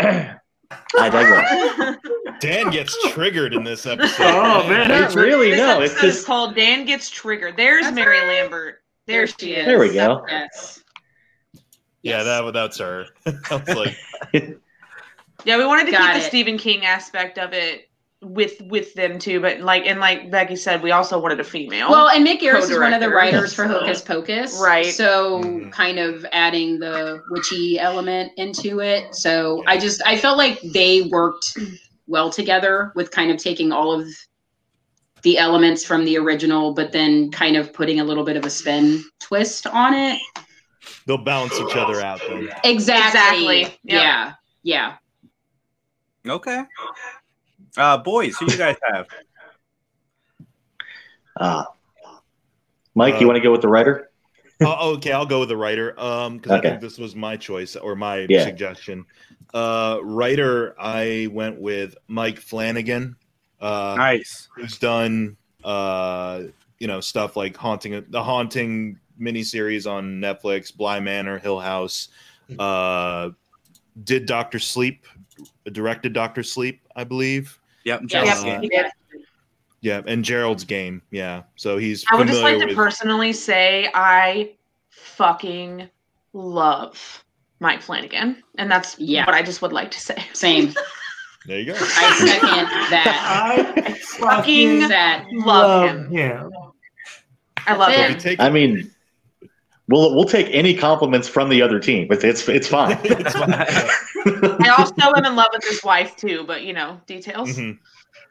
[0.98, 1.96] I digress.
[2.40, 4.24] Dan gets triggered in this episode.
[4.24, 4.88] Oh, man.
[4.88, 5.80] Not really, This no.
[5.80, 7.56] It's just called Dan Gets Triggered.
[7.56, 8.42] There's That's Mary all right.
[8.42, 8.82] Lambert.
[9.06, 9.66] There she is.
[9.66, 10.24] There we go.
[10.28, 10.82] Yes.
[12.02, 13.06] Yeah, that that's her.
[13.26, 13.96] I was like,
[15.44, 16.28] Yeah, we wanted to Got keep the.
[16.28, 17.88] Stephen King aspect of it
[18.24, 21.90] with with them too, but like and like Becky said, we also wanted a female.
[21.90, 24.86] Well, and Mick Garris is one of the writers for Hocus Pocus, Right.
[24.86, 25.70] So, Mhm.
[25.72, 29.14] kind of adding the witchy element into it.
[29.14, 31.58] So, I just I felt like they worked
[32.06, 34.06] well together with kind of taking all of
[35.22, 38.50] the elements from the original, but then kind of putting a little bit of a
[38.50, 40.20] spin twist on it.
[41.06, 42.20] they'll balance each other out.
[42.28, 42.48] Then.
[42.64, 43.60] Exactly.
[43.60, 43.60] Exactly.
[43.62, 43.74] Yep.
[43.84, 44.32] Yeah.
[44.62, 44.96] Yeah.
[46.26, 46.62] Okay.
[47.76, 49.06] Uh, boys, who you guys have?
[51.36, 51.64] uh,
[52.94, 54.10] Mike, you Uh, want to go with the writer?
[54.64, 55.98] oh, okay, I'll go with the writer.
[55.98, 56.68] Um, because Okay.
[56.68, 58.44] I think this was my choice or my Yeah.
[58.44, 59.04] suggestion.
[59.52, 63.16] Uh, writer, I went with Mike Flanagan.
[63.60, 64.48] Uh, Nice.
[64.54, 66.42] who's done uh
[66.78, 72.08] you know stuff like haunting the haunting miniseries on netflix bly manor hill house
[72.58, 73.30] uh
[74.04, 75.06] did dr sleep
[75.72, 78.00] directed dr sleep i believe Yep.
[78.08, 78.42] Yes.
[78.42, 78.68] Jealous.
[78.72, 78.88] Yeah.
[79.80, 83.90] yeah and gerald's game yeah so he's I would just familiar like to personally say
[83.94, 84.52] I
[84.90, 85.88] fucking
[86.32, 87.24] love
[87.60, 89.24] Mike Flanagan, and that's Yeah.
[89.26, 90.16] what I just would like to say.
[90.34, 90.74] Same.
[91.46, 93.72] there you go I second that.
[93.86, 95.24] I fucking That.
[95.32, 96.12] love him.
[96.12, 96.48] Yeah.
[97.66, 98.18] I love That's him.
[98.20, 98.90] Take- I mean,
[99.88, 102.08] we'll we'll take any compliments from the other team.
[102.10, 102.98] It's it's, it's fine.
[103.04, 103.52] It's fine.
[104.62, 107.56] I also am in love with his wife too, but you know details.
[107.58, 107.78] Mhm.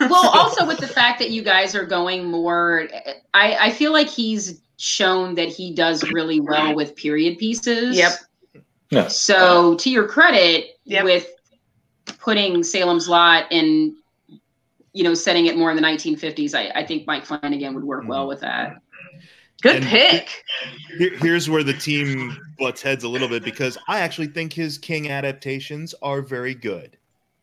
[0.00, 2.88] well also with the fact that you guys are going more
[3.34, 8.12] i i feel like he's shown that he does really well with period pieces Yep.
[8.90, 9.06] Yeah.
[9.08, 11.04] so to your credit Yep.
[11.04, 11.26] with
[12.18, 13.92] putting salem's lot and
[14.94, 18.04] you know setting it more in the 1950s i, I think mike flanagan would work
[18.08, 18.78] well with that
[19.62, 20.44] Good And- pick.
[20.98, 24.78] Here- here's where the team butts heads a little bit because i actually think his
[24.78, 26.96] king adaptations are very good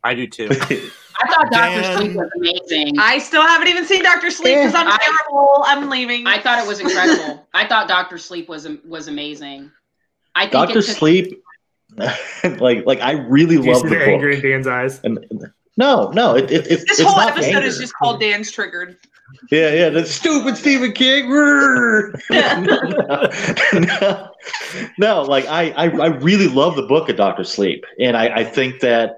[0.04, 0.48] I do too.
[0.52, 4.88] i thought dr sleep was amazing I still haven't even seen Doctor Sleep because I'm
[4.88, 5.64] I- terrible.
[5.66, 6.28] I'm leaving.
[6.28, 9.72] i thought it was incredible i thought dr sleep was was amazing
[10.36, 11.42] i think Doctor took- Sleep,
[12.60, 14.08] like like I really love see the the book.
[14.08, 15.00] anger in Dan's eyes?
[15.06, 15.18] And,
[15.78, 17.62] no, no, it, it, it's this it's whole not episode anger.
[17.68, 18.98] is just called Dan's Triggered.
[19.52, 21.30] Yeah, yeah, the stupid Stephen King.
[21.30, 22.12] no,
[24.98, 28.44] no, like I, I, I really love the book of Doctor Sleep, and I, I
[28.44, 29.18] think that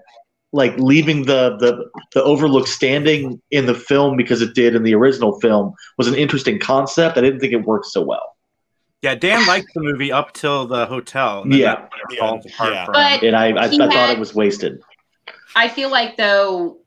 [0.54, 4.96] like leaving the, the the Overlook standing in the film because it did in the
[4.96, 7.18] original film was an interesting concept.
[7.18, 8.36] I didn't think it worked so well.
[9.02, 11.44] Yeah, Dan liked the movie up till the hotel.
[11.44, 11.76] and then Yeah.
[11.76, 12.86] that kind falls apart Yeah.
[12.86, 14.82] for But- And I, I, He I thought had- it was wasted.
[15.56, 16.78] I feel like though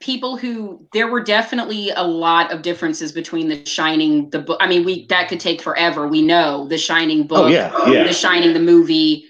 [0.00, 4.58] people who there were definitely a lot of differences between the Shining the book.
[4.60, 6.08] I mean, we that could take forever.
[6.08, 8.04] We know the Shining oh, book, Oh yeah, yeah.
[8.04, 9.24] the Shining the movie.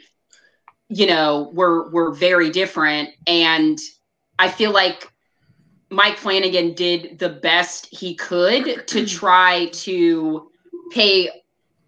[0.89, 3.79] You know, were were very different, and
[4.39, 5.09] I feel like
[5.91, 10.51] Mike Flanagan did the best he could to try to
[10.93, 11.31] pay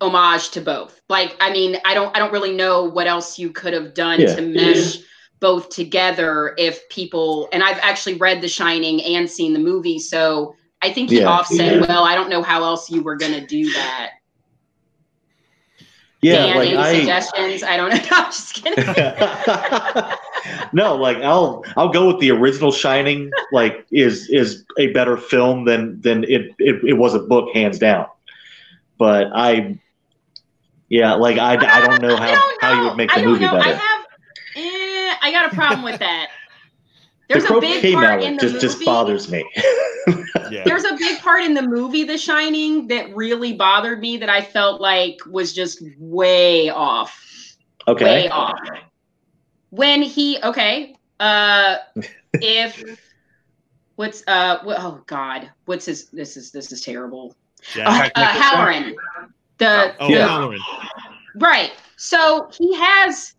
[0.01, 1.01] homage to both.
[1.09, 4.20] Like, I mean, I don't I don't really know what else you could have done
[4.20, 4.35] Yeah.
[4.37, 4.99] to mesh
[5.43, 10.55] both together if people and I've actually read The Shining and seen the movie, so
[10.82, 11.26] I think he Yeah.
[11.26, 11.86] offset Yeah.
[11.88, 12.05] well.
[12.05, 14.12] I don't know how else you were gonna do that.
[16.22, 16.93] Yeah, Dan, like any I.
[17.01, 17.62] suggestions?
[17.62, 18.01] I don't know.
[18.12, 18.78] I'm just kidding.
[20.72, 23.30] no, like I'll I'll go with the original Shining.
[23.51, 27.78] Like is is a better film than than it it, it was a book hands
[27.78, 28.07] down.
[28.99, 29.78] But I,
[30.88, 33.20] yeah, like I, I don't know I how don't how you would make I the
[33.20, 33.57] don't movie know.
[33.59, 33.80] I better.
[35.33, 36.28] Have I got a problem with that.
[37.28, 38.66] The There's a big part mallet in the just movie.
[38.66, 39.45] just bothers me.
[40.51, 40.64] Yeah.
[40.66, 44.43] There's a big part in the movie The Shining that really bothered me that I
[44.43, 47.57] felt like was just way off.
[47.89, 48.05] Okay.
[48.05, 48.59] Way off.
[49.70, 51.76] When he okay, uh
[52.35, 52.83] if
[53.97, 57.35] what's uh wh- oh god, what's his this is this is terrible.
[57.61, 58.12] Uh, Jack.
[58.14, 58.95] uh, Halloran.
[59.57, 60.28] The, oh, the Yeah.
[60.28, 60.61] Halloran.
[61.37, 61.72] Right.
[61.97, 63.35] So he has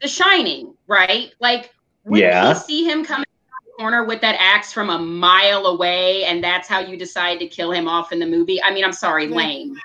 [0.00, 1.32] The Shining, right?
[1.40, 1.74] Like,
[2.04, 2.50] when Yeah.
[2.50, 6.42] you see him coming around the corner with that axe from a mile away, and
[6.42, 8.62] that's how you decide to kill him off in the movie.
[8.62, 9.36] I mean, I'm sorry, Yeah.
[9.36, 9.76] lame.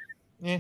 [0.41, 0.57] Yeah.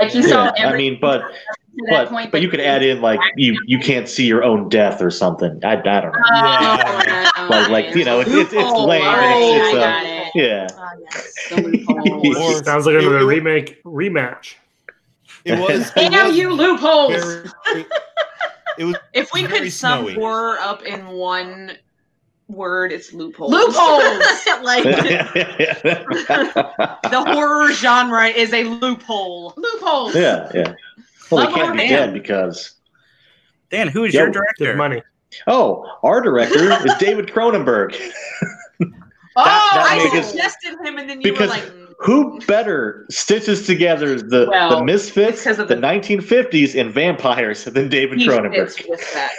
[0.00, 1.18] Like you saw Yeah, I mean, but
[1.78, 4.42] to that but point, but you could add in like you you can't see your
[4.42, 5.60] own death or something.
[5.64, 6.18] I, I don't know.
[6.32, 7.30] Yeah.
[7.36, 9.84] Oh, Like- like, you know, it's- it's- it's lame, All but it's- it's, I uh,
[9.84, 10.30] got it.
[10.34, 10.66] Yeah.
[10.76, 11.34] Ah, yes.
[11.50, 12.34] The.
[12.58, 14.54] Or- Sounds like It- another it- remake rematch.
[15.44, 15.90] It was.
[15.96, 17.22] It Damn was you loopholes!
[17.22, 17.84] very-
[18.78, 20.14] it, it was If we could sum snowy.
[20.14, 21.72] horror up in one
[22.48, 23.52] word, it's loopholes.
[23.52, 23.76] Loopholes!
[24.62, 24.84] like
[25.94, 29.54] the horror genre is a loophole.
[29.56, 30.14] Loopholes.
[30.14, 30.74] yeah, yeah.
[31.30, 32.72] Well, Love they can't be our dead because
[33.70, 34.76] Dan, who is Yo, your Good director?
[34.76, 35.02] money.
[35.46, 37.98] oh, our director is David Cronenberg.
[39.36, 41.72] Oh, that I makes- suggested him, and then you because were like.
[42.00, 47.88] Who better stitches together the, Well, the Misfits, of the the- 1950s, and vampires than
[47.88, 48.72] David Cronenberg?
[48.72, 49.32] fits with that.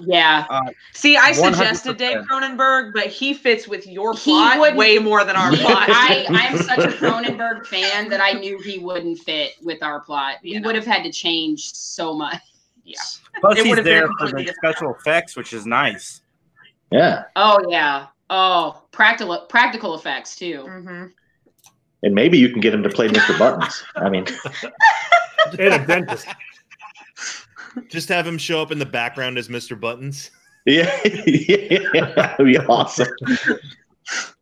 [0.00, 0.46] Yeah.
[0.92, 1.34] See, I 100%.
[1.54, 5.88] suggested Dave Cronenberg, but he fits with your plot wouldn't- way more than our plot.
[5.88, 10.36] I, I'm such a Cronenberg fan that I knew he wouldn't fit with our plot.
[10.42, 10.66] We You know.
[10.66, 12.40] would have had to change so much.
[12.84, 12.98] yeah.
[13.40, 16.20] Plus, It he's there for the different special effects, which is nice.
[16.90, 18.06] Yeah, Oh yeah.
[18.30, 20.62] Oh, practical practical effects too.
[20.68, 21.04] hmm
[22.04, 23.36] and maybe you can get him to play Mr.
[23.38, 23.82] Buttons.
[23.96, 24.26] I mean,
[25.58, 26.26] And a dentist.
[27.88, 29.78] just have him show up in the background as Mr.
[29.78, 30.30] Buttons.
[30.64, 33.08] yeah, yeah that'd be awesome.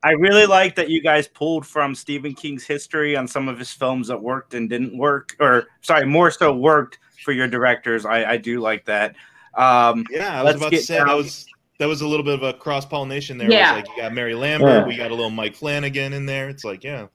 [0.03, 3.71] I really like that you guys pulled from Stephen King's history on some of his
[3.73, 8.05] films that worked and didn't work, or sorry, more so worked for your directors.
[8.05, 9.15] I, I do like that.
[9.55, 11.47] Um, Yeah, I was Let's about get to say down- that was
[11.79, 13.51] that was a little bit of a cross pollination there.
[13.51, 13.73] Yeah.
[13.73, 14.87] It was like you got Mary Lambert, Yeah.
[14.87, 16.49] we got a little Mike Flanagan in there.
[16.49, 17.07] It's like, yeah,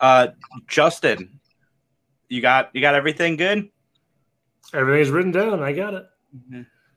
[0.00, 0.28] uh,
[0.68, 1.40] Justin,
[2.28, 3.68] you got you got everything good.
[4.72, 5.62] Everything's written down.
[5.62, 6.06] I got it.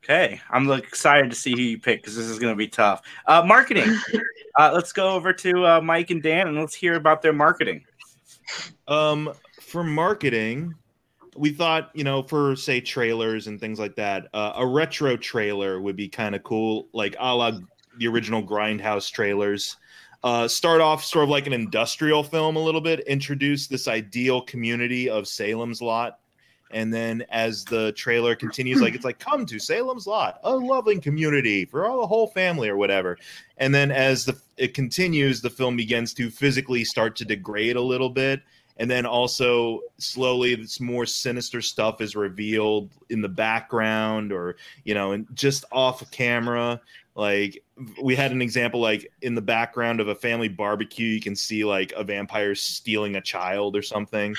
[0.04, 3.02] Okay, I'm excited to see who you pick because this is going to be tough.
[3.26, 3.98] Uh, marketing.
[4.58, 7.84] uh, let's go over to uh, Mike and Dan and let's hear about their marketing.
[8.86, 10.74] Um, for marketing,
[11.36, 15.80] we thought, you know, for say trailers and things like that, uh, a retro trailer
[15.80, 17.52] would be kind of cool, like a la
[17.98, 19.76] the original Grindhouse trailers.
[20.24, 24.40] Uh, start off sort of like an industrial film a little bit, introduce this ideal
[24.40, 26.18] community of Salem's Lot.
[26.70, 30.98] And then as the trailer continues, like it's like, come to Salem's Lot, a loving
[30.98, 33.18] community for all the whole family or whatever.
[33.58, 37.82] And then as the it continues, the film begins to physically start to degrade a
[37.82, 38.40] little bit
[38.76, 44.94] and then also slowly this more sinister stuff is revealed in the background or you
[44.94, 46.80] know and just off camera
[47.14, 47.62] like
[48.00, 51.64] we had an example like in the background of a family barbecue you can see
[51.64, 54.32] like a vampire stealing a child or something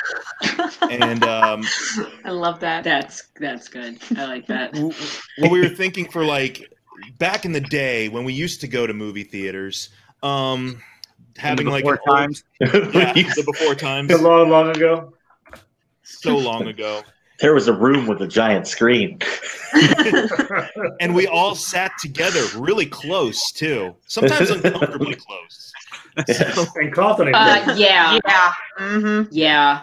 [0.89, 1.61] and um
[2.23, 2.83] I love that.
[2.85, 3.97] That's that's good.
[4.17, 4.71] I like that.
[4.73, 4.93] w-
[5.39, 6.71] what we were thinking for like
[7.19, 9.89] back in the day when we used to go to movie theaters
[10.23, 10.81] um
[11.37, 12.43] having like Before an old- times.
[12.61, 15.13] yeah, the before times So long, long ago.
[16.03, 17.01] so long ago
[17.39, 19.19] there was a room with a giant screen.
[20.99, 25.73] and we all sat together really close too sometimes uncomfortably close
[26.27, 26.57] Yes.
[26.75, 27.31] And Cawthon.
[27.33, 28.53] Uh, yeah, yeah.
[28.77, 29.81] hmm yeah.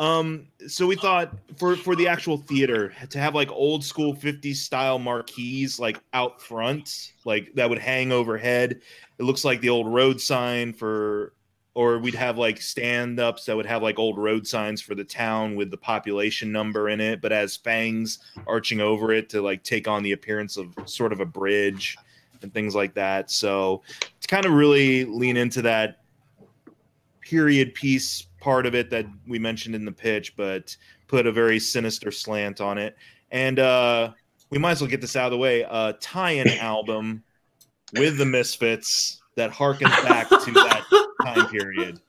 [0.00, 4.56] um so we thought for for the actual theater to have like old school 50s
[4.56, 8.80] style marquees like out front like that would hang overhead
[9.18, 11.32] it looks like the old road sign for
[11.74, 15.56] or we'd have like stand-ups that would have like old road signs for the town
[15.56, 19.88] with the population number in it but as fangs arching over it to like take
[19.88, 21.96] on the appearance of sort of a bridge
[22.42, 23.82] and things like that so
[24.20, 26.00] to kind of really lean into that
[27.20, 30.76] period piece part of it that we mentioned in the pitch, but
[31.08, 32.94] put a very sinister slant on it.
[33.30, 34.12] And uh,
[34.50, 35.62] we might as well get this out of the way.
[35.62, 37.24] A tie-in album
[37.94, 40.84] with the Misfits that harkens back to that
[41.24, 42.00] time period.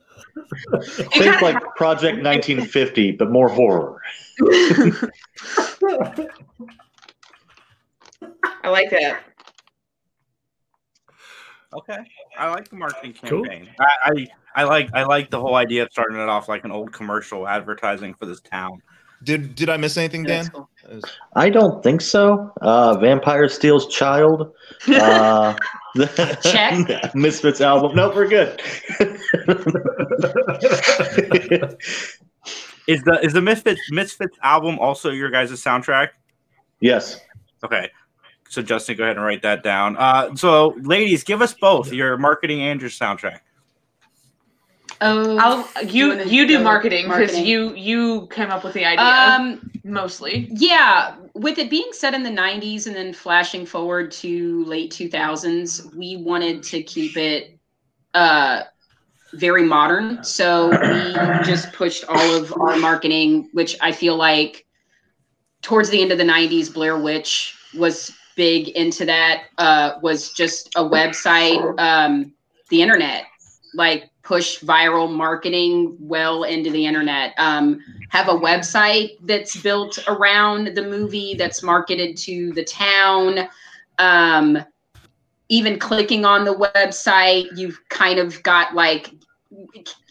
[1.17, 4.01] Think like Project 1950, but more horror.
[8.63, 9.23] I like that.
[11.73, 11.97] Okay,
[12.37, 13.43] I like the marketing Cool.
[13.43, 13.69] campaign.
[13.79, 16.71] I, I I like I like the whole idea of starting it off like an
[16.71, 18.81] old commercial advertising for this town.
[19.23, 20.49] Did did I miss anything, Dan?
[21.35, 22.51] I don't think so.
[22.61, 24.53] Uh, Vampire Steals Child.
[24.87, 25.55] Uh,
[26.43, 27.15] Check.
[27.15, 27.95] Misfits album.
[27.95, 28.61] No, we're good.
[32.87, 36.09] Is the is the Misfits Misfits album also your guys' soundtrack?
[36.79, 37.19] yes.
[37.63, 37.89] Okay.
[38.49, 39.97] So Justin, go ahead and write that down.
[39.97, 43.39] Uh, so ladies, give us both your marketing and your soundtrack.
[45.01, 49.05] Oh, I'll you wanna you do marketing because you you came up with the idea
[49.05, 50.47] um, mostly.
[50.51, 51.15] yeah.
[51.33, 56.15] With it being set in the '90s and then flashing forward to late 2000s, we
[56.17, 57.59] wanted to keep it
[58.13, 58.63] uh,
[59.33, 60.23] very modern.
[60.23, 64.65] So we just pushed all of our marketing, which I feel like
[65.61, 69.43] towards the end of the 90s, Blair Witch was big into that.
[69.57, 72.33] Uh, was just a website, um,
[72.69, 73.25] the internet,
[73.73, 77.33] like push viral marketing well into the internet.
[77.37, 83.47] Um, have a website that's built around the movie that's marketed to the town.
[83.99, 84.57] Um,
[85.47, 89.11] even clicking on the website, you've kind of got like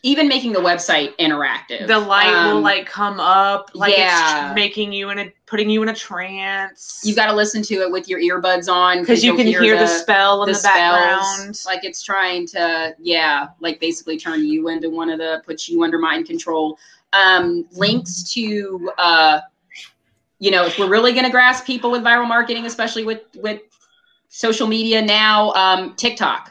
[0.05, 1.89] even making the website interactive.
[1.89, 4.51] The light will Um, like come up, like yeah.
[4.51, 7.01] it's making you in a putting you in a trance.
[7.05, 9.87] You've got to listen to it with your earbuds on because you can hear, the,
[9.87, 10.75] spell in the, spells.
[10.75, 11.63] background.
[11.65, 15.85] Like it's trying to, yeah, like basically turn you into one of the put you
[15.85, 16.77] under mind control.
[17.13, 19.43] Um, links to, uh,
[20.41, 23.61] you know, if we're really going to grasp people with viral marketing, especially with with
[24.31, 26.51] social media now, um, TikTok.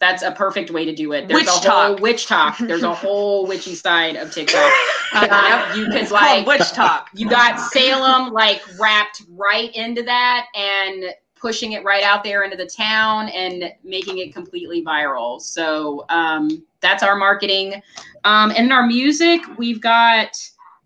[0.00, 1.28] That's a perfect way to do it.
[1.28, 1.60] There's Witch a whole
[1.94, 2.00] talk.
[2.00, 2.58] witch talk.
[2.58, 4.72] There's a whole witchy side of TikTok.
[5.12, 7.10] Uh, you could It's like witch talk.
[7.14, 11.04] you got Salem like wrapped right into that and
[11.36, 15.38] pushing it right out there into the town and making it completely viral.
[15.40, 17.82] So um, that's our marketing.
[18.24, 20.34] Um, and in our music, we've got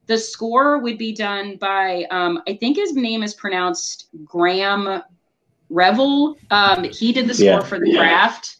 [0.06, 5.02] the score would be done by um, I think his name is pronounced Graeme
[5.70, 6.36] Revell.
[6.50, 7.60] Um, he did the score Yeah.
[7.62, 8.56] for the craft.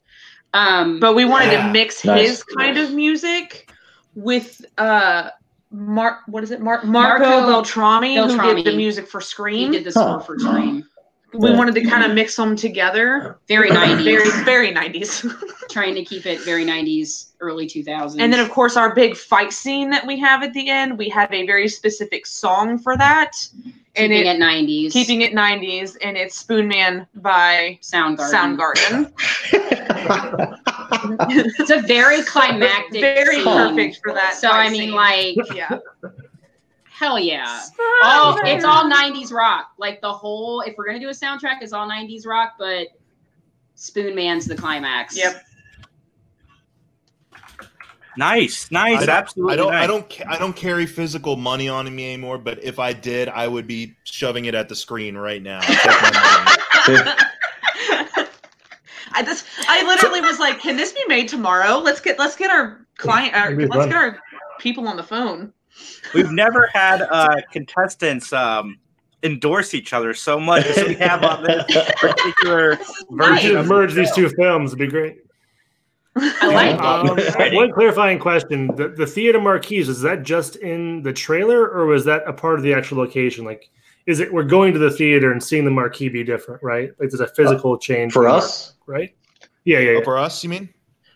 [0.54, 2.28] Um, But we wanted to mix Nice.
[2.28, 3.70] his kind of music
[4.14, 5.30] with uh
[5.70, 6.60] Mark what is it?
[6.60, 9.72] Mar- Marco, Marco Beltrami, who did the music for he Scream.
[9.72, 10.18] did the score Huh.
[10.20, 10.84] for Scream.
[11.32, 13.40] we wanted to kind of mix them together.
[13.48, 14.04] Very 90s.
[14.04, 15.28] Very very 90s.
[15.70, 18.16] trying to keep it very 90s, early 2000s.
[18.20, 21.08] and then of course our big fight scene that we have at the end, we
[21.08, 23.32] have a very specific song for that.
[23.96, 24.92] And keeping it, it 90s.
[24.92, 29.12] keeping it 90s and it's Spoon Man by Soundgarden.
[29.52, 30.60] Soundgarden.
[31.06, 33.00] It's a very climactic.
[33.00, 33.44] very scene.
[33.44, 34.34] perfect for that.
[34.34, 34.94] So I mean, scene.
[34.94, 35.78] like, yeah.
[36.90, 37.62] hell yeah.
[38.02, 39.72] All it's all 90s rock.
[39.78, 40.60] Like the whole.
[40.62, 42.54] If we're gonna do a soundtrack, it's all 90s rock.
[42.58, 42.88] But
[43.74, 45.16] Spoon Man's the climax.
[45.16, 45.42] Yep.
[48.16, 49.52] Nice, nice, I don't- absolutely.
[49.52, 49.72] I don't.
[49.72, 49.82] nice.
[49.82, 50.10] I don't.
[50.10, 52.38] ca- I don't carry physical money on me anymore.
[52.38, 55.60] But if I did, I would be shoving it at the screen right now.
[55.60, 56.56] Take my
[56.88, 57.10] money.
[59.16, 61.78] I just I literally was like, can this be made tomorrow?
[61.78, 63.88] Let's get let's get our client our, let's fun.
[63.88, 64.18] get our
[64.58, 65.52] people on the phone.
[66.14, 68.78] We've never had uh, contestants um,
[69.22, 71.64] endorse each other so much as we have on this
[71.96, 73.38] particular We version.
[73.38, 74.70] should of merge these two films.
[74.70, 75.18] It'd be great.
[76.16, 77.54] I like Um, it.
[77.54, 82.04] one clarifying question: the, the theater marquees is that just in the trailer, or was
[82.04, 83.44] that a part of the actual location?
[83.44, 83.68] Like,
[84.06, 86.90] is it we're going to the theater and seeing the marquee be different, right?
[87.00, 88.74] Like, there's a physical change For us?
[88.86, 89.16] mark- right?
[89.64, 90.68] Yeah, yeah, yeah, Oh, for us, you mean?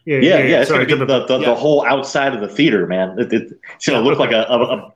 [0.06, 0.18] yeah.
[0.18, 0.60] Yeah, yeah.
[0.62, 1.46] It's Sorry, gonna be the, the, Yeah.
[1.50, 3.18] the whole outside of the theater, man.
[3.18, 4.92] It, it- it's gonna look like a, a, a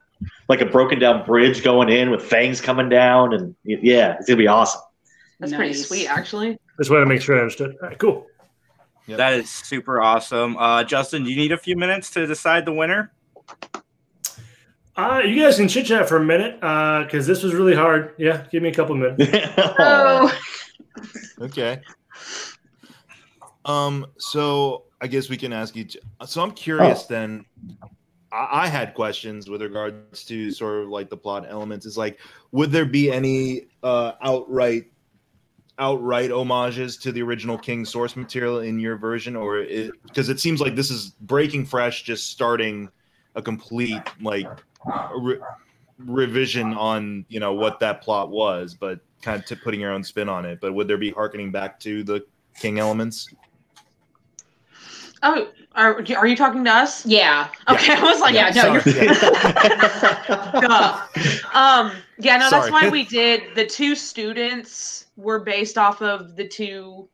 [0.49, 4.27] like a broken down bridge going in with fangs coming down, and y- yeah, it's
[4.27, 4.81] gonna be awesome.
[5.39, 6.59] That's pretty sweet, actually.
[6.79, 7.75] Just want to make sure I understood.
[7.83, 8.27] All right, cool.
[9.09, 10.57] That is super awesome.
[10.57, 13.13] Uh, Justin, do you need a few minutes to decide the winner?
[14.97, 18.15] Uh, you guys can chit chat for a minute because this was really hard.
[18.19, 19.25] Yeah, give me a couple minutes.
[19.79, 20.39] Oh,
[21.41, 21.81] Okay.
[23.65, 24.07] Um.
[24.19, 25.97] So I guess we can ask each.
[26.27, 27.07] So I'm curious.
[27.07, 27.45] Then,
[28.31, 31.87] I, I had questions with regards to sort of like the plot elements.
[31.87, 32.19] Is like,
[32.51, 34.92] would there be any uh, outright
[35.79, 39.65] outright homages to the original King source material in your version, or
[40.05, 42.89] because it, seems like this is breaking fresh, just starting
[43.35, 44.49] a complete like
[45.19, 45.39] re-
[45.99, 50.05] revision on you know what that plot was, but kind of t- putting your own
[50.05, 50.61] spin on it.
[50.61, 52.25] But would there be harkening back to the
[52.59, 53.29] King elements?
[55.25, 57.07] Oh, are, are you talking to us?
[57.07, 57.49] Yeah.
[57.69, 59.07] Okay, I was like, Yeah, no, Sorry.
[60.67, 61.01] Duh.
[61.55, 66.47] um, yeah, no, that's why we did the two students were based off of the
[66.47, 67.09] two,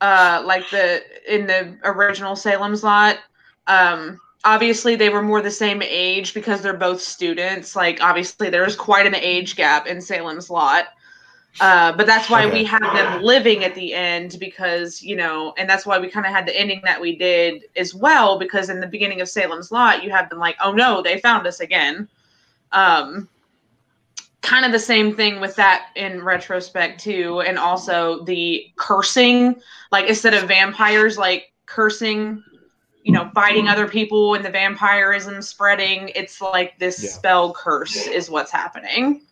[0.00, 3.18] uh, like the in the original Salem's Lot.
[3.66, 7.74] Um, obviously they were more the same age because they're both students.
[7.74, 10.86] Like obviously there's quite an age gap in Salem's Lot.
[11.58, 12.52] Uh, but that's why Okay.
[12.52, 16.26] we had them living at the end because you know, and that's why we kind
[16.26, 19.72] of had the ending that we did as well because in the beginning of Salem's
[19.72, 22.08] Lot you have them like, oh no, they found us again.
[22.72, 23.28] Um,
[24.46, 29.56] kind of the same thing with that in retrospect too, and also the cursing,
[29.92, 32.42] like instead of vampires like cursing,
[33.02, 37.10] you know, biting other people and the vampirism spreading, it's like this Yeah.
[37.10, 39.22] spell curse is what's happening.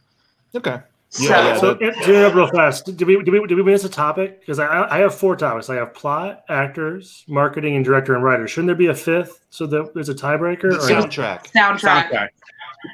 [0.54, 0.78] Okay.
[1.10, 3.84] So, Yeah, yeah, So, that- to real fast, did we did we did we miss
[3.84, 4.40] a topic?
[4.40, 5.70] Because I I have four topics.
[5.70, 8.48] I have plot, actors, marketing, and director and writer.
[8.48, 10.62] Shouldn't there be a fifth so that there's a tiebreaker?
[10.72, 11.10] The Or not?
[11.10, 11.52] soundtrack.
[11.52, 12.10] soundtrack.
[12.10, 12.28] Soundtrack.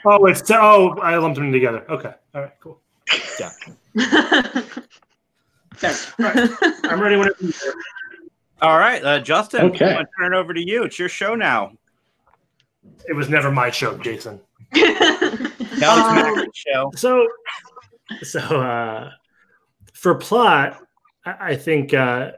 [0.04, 1.84] Oh, it's oh I lumped them together.
[1.90, 2.80] Okay, all right, cool.
[3.38, 3.50] Yeah.
[5.76, 6.12] Thanks.
[6.18, 7.34] I'm ready whenever.
[7.40, 7.52] you.
[8.62, 9.62] All right, uh, Justin.
[9.66, 9.86] Okay.
[9.86, 10.84] I'm gonna turn it over to you.
[10.84, 11.72] It's your show now.
[13.08, 14.40] It was never my show, Jason.
[15.80, 16.92] Now it's Um, Mac's show.
[16.94, 17.26] So,
[18.22, 19.10] so uh,
[19.94, 20.78] for plot,
[21.24, 22.32] I, I think uh,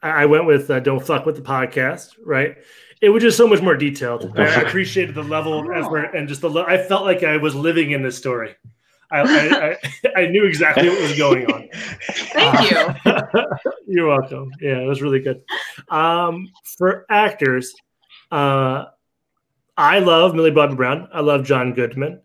[0.00, 2.56] I I went with uh, "Don't Fuck with the Podcast." Right?
[3.00, 4.32] It was just so much more detailed.
[4.38, 6.50] I, I appreciated the level of effort and just the.
[6.50, 8.56] Le- I felt like I was living in this story.
[9.10, 11.68] I, I, I, I knew exactly what was going on.
[12.02, 13.12] Thank you.
[13.86, 14.50] You're welcome.
[14.60, 15.42] Yeah, it was really good.
[15.88, 17.72] Um, for actors,
[18.30, 18.86] uh,
[19.76, 21.08] I love Millie Bobby Brown.
[21.12, 22.20] I love John Goodman.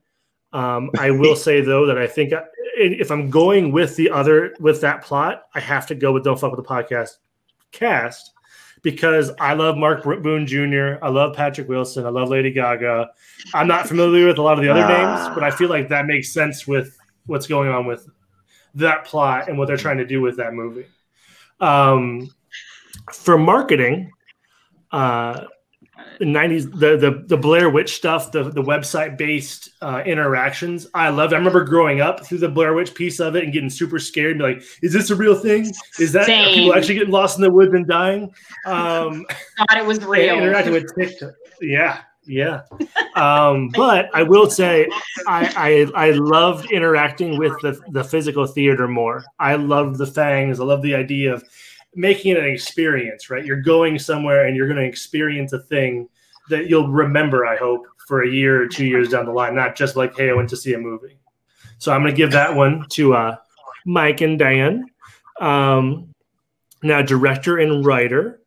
[0.51, 2.43] Um, I will say though that I think I,
[2.75, 6.39] if I'm going with the other with that plot, I have to go with Don't
[6.39, 7.17] Fuck with the Podcast
[7.71, 8.31] cast
[8.83, 10.95] because I love Mark Boone Jr.
[11.01, 12.05] I love Patrick Wilson.
[12.05, 13.09] I love Lady Gaga.
[13.53, 15.23] I'm not familiar with a lot of the other Ah.
[15.23, 18.07] names, but I feel like that makes sense with what's going on with
[18.75, 20.85] that plot and what they're trying to do with that movie.
[21.59, 22.29] Um,
[23.11, 24.11] for marketing,
[24.91, 25.45] uh,
[26.19, 31.09] the 90s, the, the the Blair Witch stuff, the the website based uh, interactions, I
[31.09, 31.33] loved.
[31.33, 34.31] I remember growing up through the Blair Witch piece of it and getting super scared,
[34.31, 35.71] and be like, "Is this a real thing?
[35.99, 38.33] Is that people actually getting lost in the woods and dying?"
[38.65, 39.25] Um,
[39.57, 40.37] Thought it was real.
[40.37, 41.33] interacting with TikTok.
[41.61, 42.61] Yeah, yeah.
[43.15, 44.87] Um, but I will say,
[45.27, 49.23] I, I I loved interacting with the the physical theater more.
[49.39, 50.59] I loved the fangs.
[50.59, 51.43] I love the idea of
[51.95, 53.29] making it an experience.
[53.29, 56.09] Right, you're going somewhere and you're going to experience a thing
[56.49, 57.45] that you'll remember.
[57.45, 60.29] I hope for a year or two years down the line, not just like, hey,
[60.29, 61.17] I went to see a movie.
[61.77, 63.35] So I'm going to give that one to uh,
[63.85, 64.85] Mike and Dan.
[65.39, 66.13] Um,
[66.81, 68.41] now, director and writer.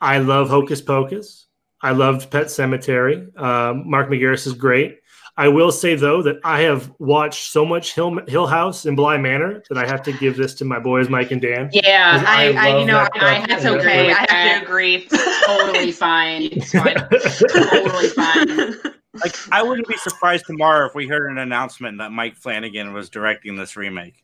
[0.00, 1.46] I love Hocus Pocus.
[1.80, 3.28] I loved Pet Cemetery.
[3.36, 4.98] Um, Mark McGarris is great.
[5.38, 9.18] I will say though that I have watched so much Hill, Hill House and Bly
[9.18, 11.68] Manor that I have to give this to my boys Mike and Dan.
[11.72, 13.48] yeah, I, I I, you know, that I, stuff.
[13.48, 13.70] that's Yeah.
[13.72, 14.10] okay.
[14.12, 14.58] I have that.
[14.60, 15.06] to agree.
[15.46, 16.42] totally fine.
[16.52, 16.94] It's fine.
[17.70, 18.92] Totally fine.
[19.24, 23.08] Like, I wouldn't be surprised tomorrow if we heard an announcement that Mike Flanagan was
[23.08, 24.22] directing this remake.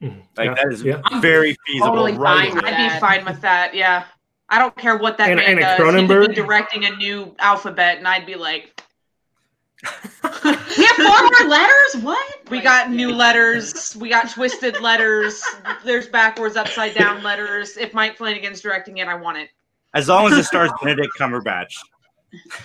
[0.00, 0.20] Mm-hmm.
[0.36, 1.00] Like Yeah, that is yeah.
[1.20, 1.88] very feasible.
[1.88, 2.94] Totally right fine I'd that.
[2.94, 3.74] be fine with that.
[3.74, 4.04] Yeah,
[4.48, 5.76] I don't care what that And- man and a does.
[5.76, 6.28] He could Cronenberg?
[6.28, 8.80] be directing a new alphabet, and I'd be like,
[9.82, 12.02] We have four more letters.
[12.02, 12.50] What?
[12.50, 15.42] we got new letters, we got twisted letters.
[15.84, 17.76] There's backwards, upside down letters.
[17.76, 19.50] If Mike Flanagan's directing it, I want it.
[19.94, 21.74] As long as it stars Benedict Cumberbatch.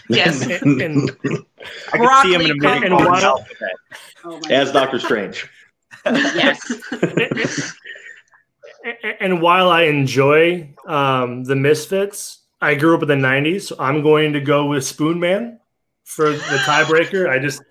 [0.09, 0.45] Yes.
[0.61, 1.11] And, and-
[1.93, 3.45] I can see him in a Broccoli movie and while-
[4.23, 5.49] Oh As Doctor Strange.
[6.05, 6.81] yes.
[9.19, 14.01] and while I enjoy um, the Misfits, I grew up in the '90s, so I'm
[14.01, 15.59] going to go with Spoon Man
[16.07, 17.29] for the tiebreaker.
[17.29, 17.61] I just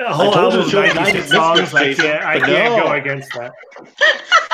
[0.00, 1.74] a whole told album of show 90s Misfits, songs.
[1.74, 2.82] I can't, I but can't no.
[2.84, 3.52] go against that.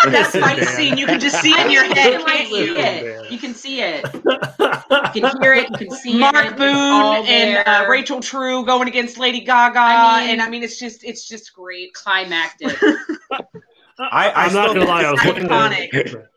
[0.05, 0.67] That Listen, fight Dan.
[0.69, 2.77] scene, you can just see it in your head, can, like, can't see you?
[2.77, 3.33] it.
[3.33, 4.05] You can see it.
[4.15, 5.69] You can hear it.
[5.73, 6.19] You can see it.
[6.21, 7.85] Mark Boone and uh.
[7.91, 11.53] Rachel True going against Lady Gaga, I mean- and I mean, it's just, it's just
[11.53, 11.93] great.
[11.95, 12.77] climactic.
[13.99, 15.03] I- I I'm not gonna lie.
[15.03, 15.51] I was think looking
[15.93, 16.29] it's at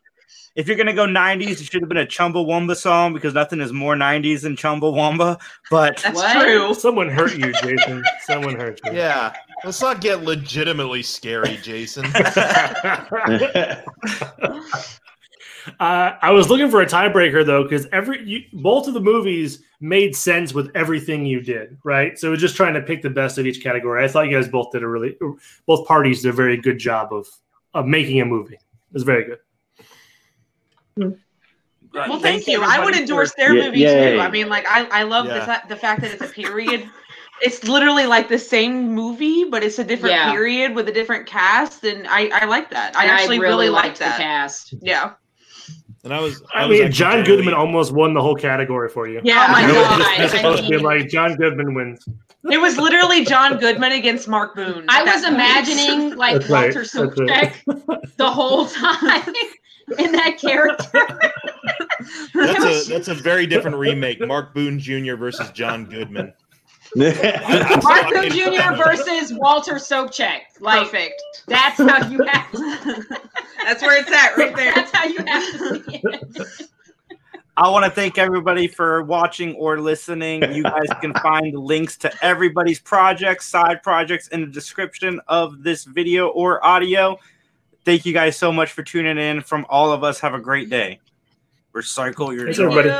[0.54, 3.72] if you're gonna go '90s, it should have been a Chumbawamba song because nothing is
[3.72, 5.40] more '90s than Chumbawamba.
[5.70, 6.42] But That's What?
[6.42, 6.74] true.
[6.74, 8.04] Someone hurt you, Jason.
[8.24, 8.92] Someone hurt you.
[8.92, 9.34] Yeah,
[9.64, 12.06] let's not get legitimately scary, Jason.
[15.78, 19.62] Uh, I was looking for a tiebreaker though, because every you, both of the movies
[19.80, 22.18] made sense with everything you did, right?
[22.18, 24.04] So we're just trying to pick the best of each category.
[24.04, 25.16] I thought you guys both did a really,
[25.66, 27.28] both parties did a very good job of
[27.74, 28.54] of making a movie.
[28.56, 29.38] It was very good.
[30.96, 32.62] Well, thank, you.
[32.62, 34.14] I would endorse their Yeah, movie yay.
[34.14, 34.20] too.
[34.20, 35.44] I mean, like I, I love the Yeah.
[35.60, 36.88] fa- the fact that it's a period.
[37.42, 40.30] it's literally like the same movie, but it's a different Yeah.
[40.32, 42.96] period with a different cast, and I, I like that.
[42.96, 44.18] I And actually really, like liked the that.
[44.18, 44.74] cast.
[44.80, 45.12] Yeah.
[46.04, 48.88] And I was, I, was mean, actually John generally- Goodman almost won the whole category
[48.88, 49.20] for you.
[49.22, 49.46] Yeah.
[49.48, 51.74] Oh my It was God, just- it's I supposed to be mean- like John Goodman
[51.74, 52.04] wins.
[52.50, 54.84] It was literally John Goodman against Mark Boone.
[54.88, 55.34] I at that was point.
[55.36, 56.88] imagining like That's Walter right.
[56.88, 59.32] Sobchak the whole time
[59.98, 61.06] in that character.
[62.34, 64.20] That's a that's a very different remake.
[64.20, 65.14] Mark Boone Jr.
[65.16, 66.32] versus John Goodman.
[66.94, 68.74] Mark Boone Jr.
[68.76, 70.40] versus Walter Sobchak.
[70.60, 71.22] Like Perfect.
[71.46, 73.18] that's how you have to,
[73.64, 74.74] That's where it's at, right there.
[74.74, 76.68] that's how you have to see it.
[77.56, 80.54] I want to thank everybody for watching or listening.
[80.54, 85.84] You guys can find links to everybody's projects, side projects in the description of this
[85.84, 87.18] video or audio.
[87.84, 89.40] Thank you guys so much for tuning in.
[89.40, 91.00] From all of us, have a great day.
[91.74, 92.90] Recycle your Thanks, everybody.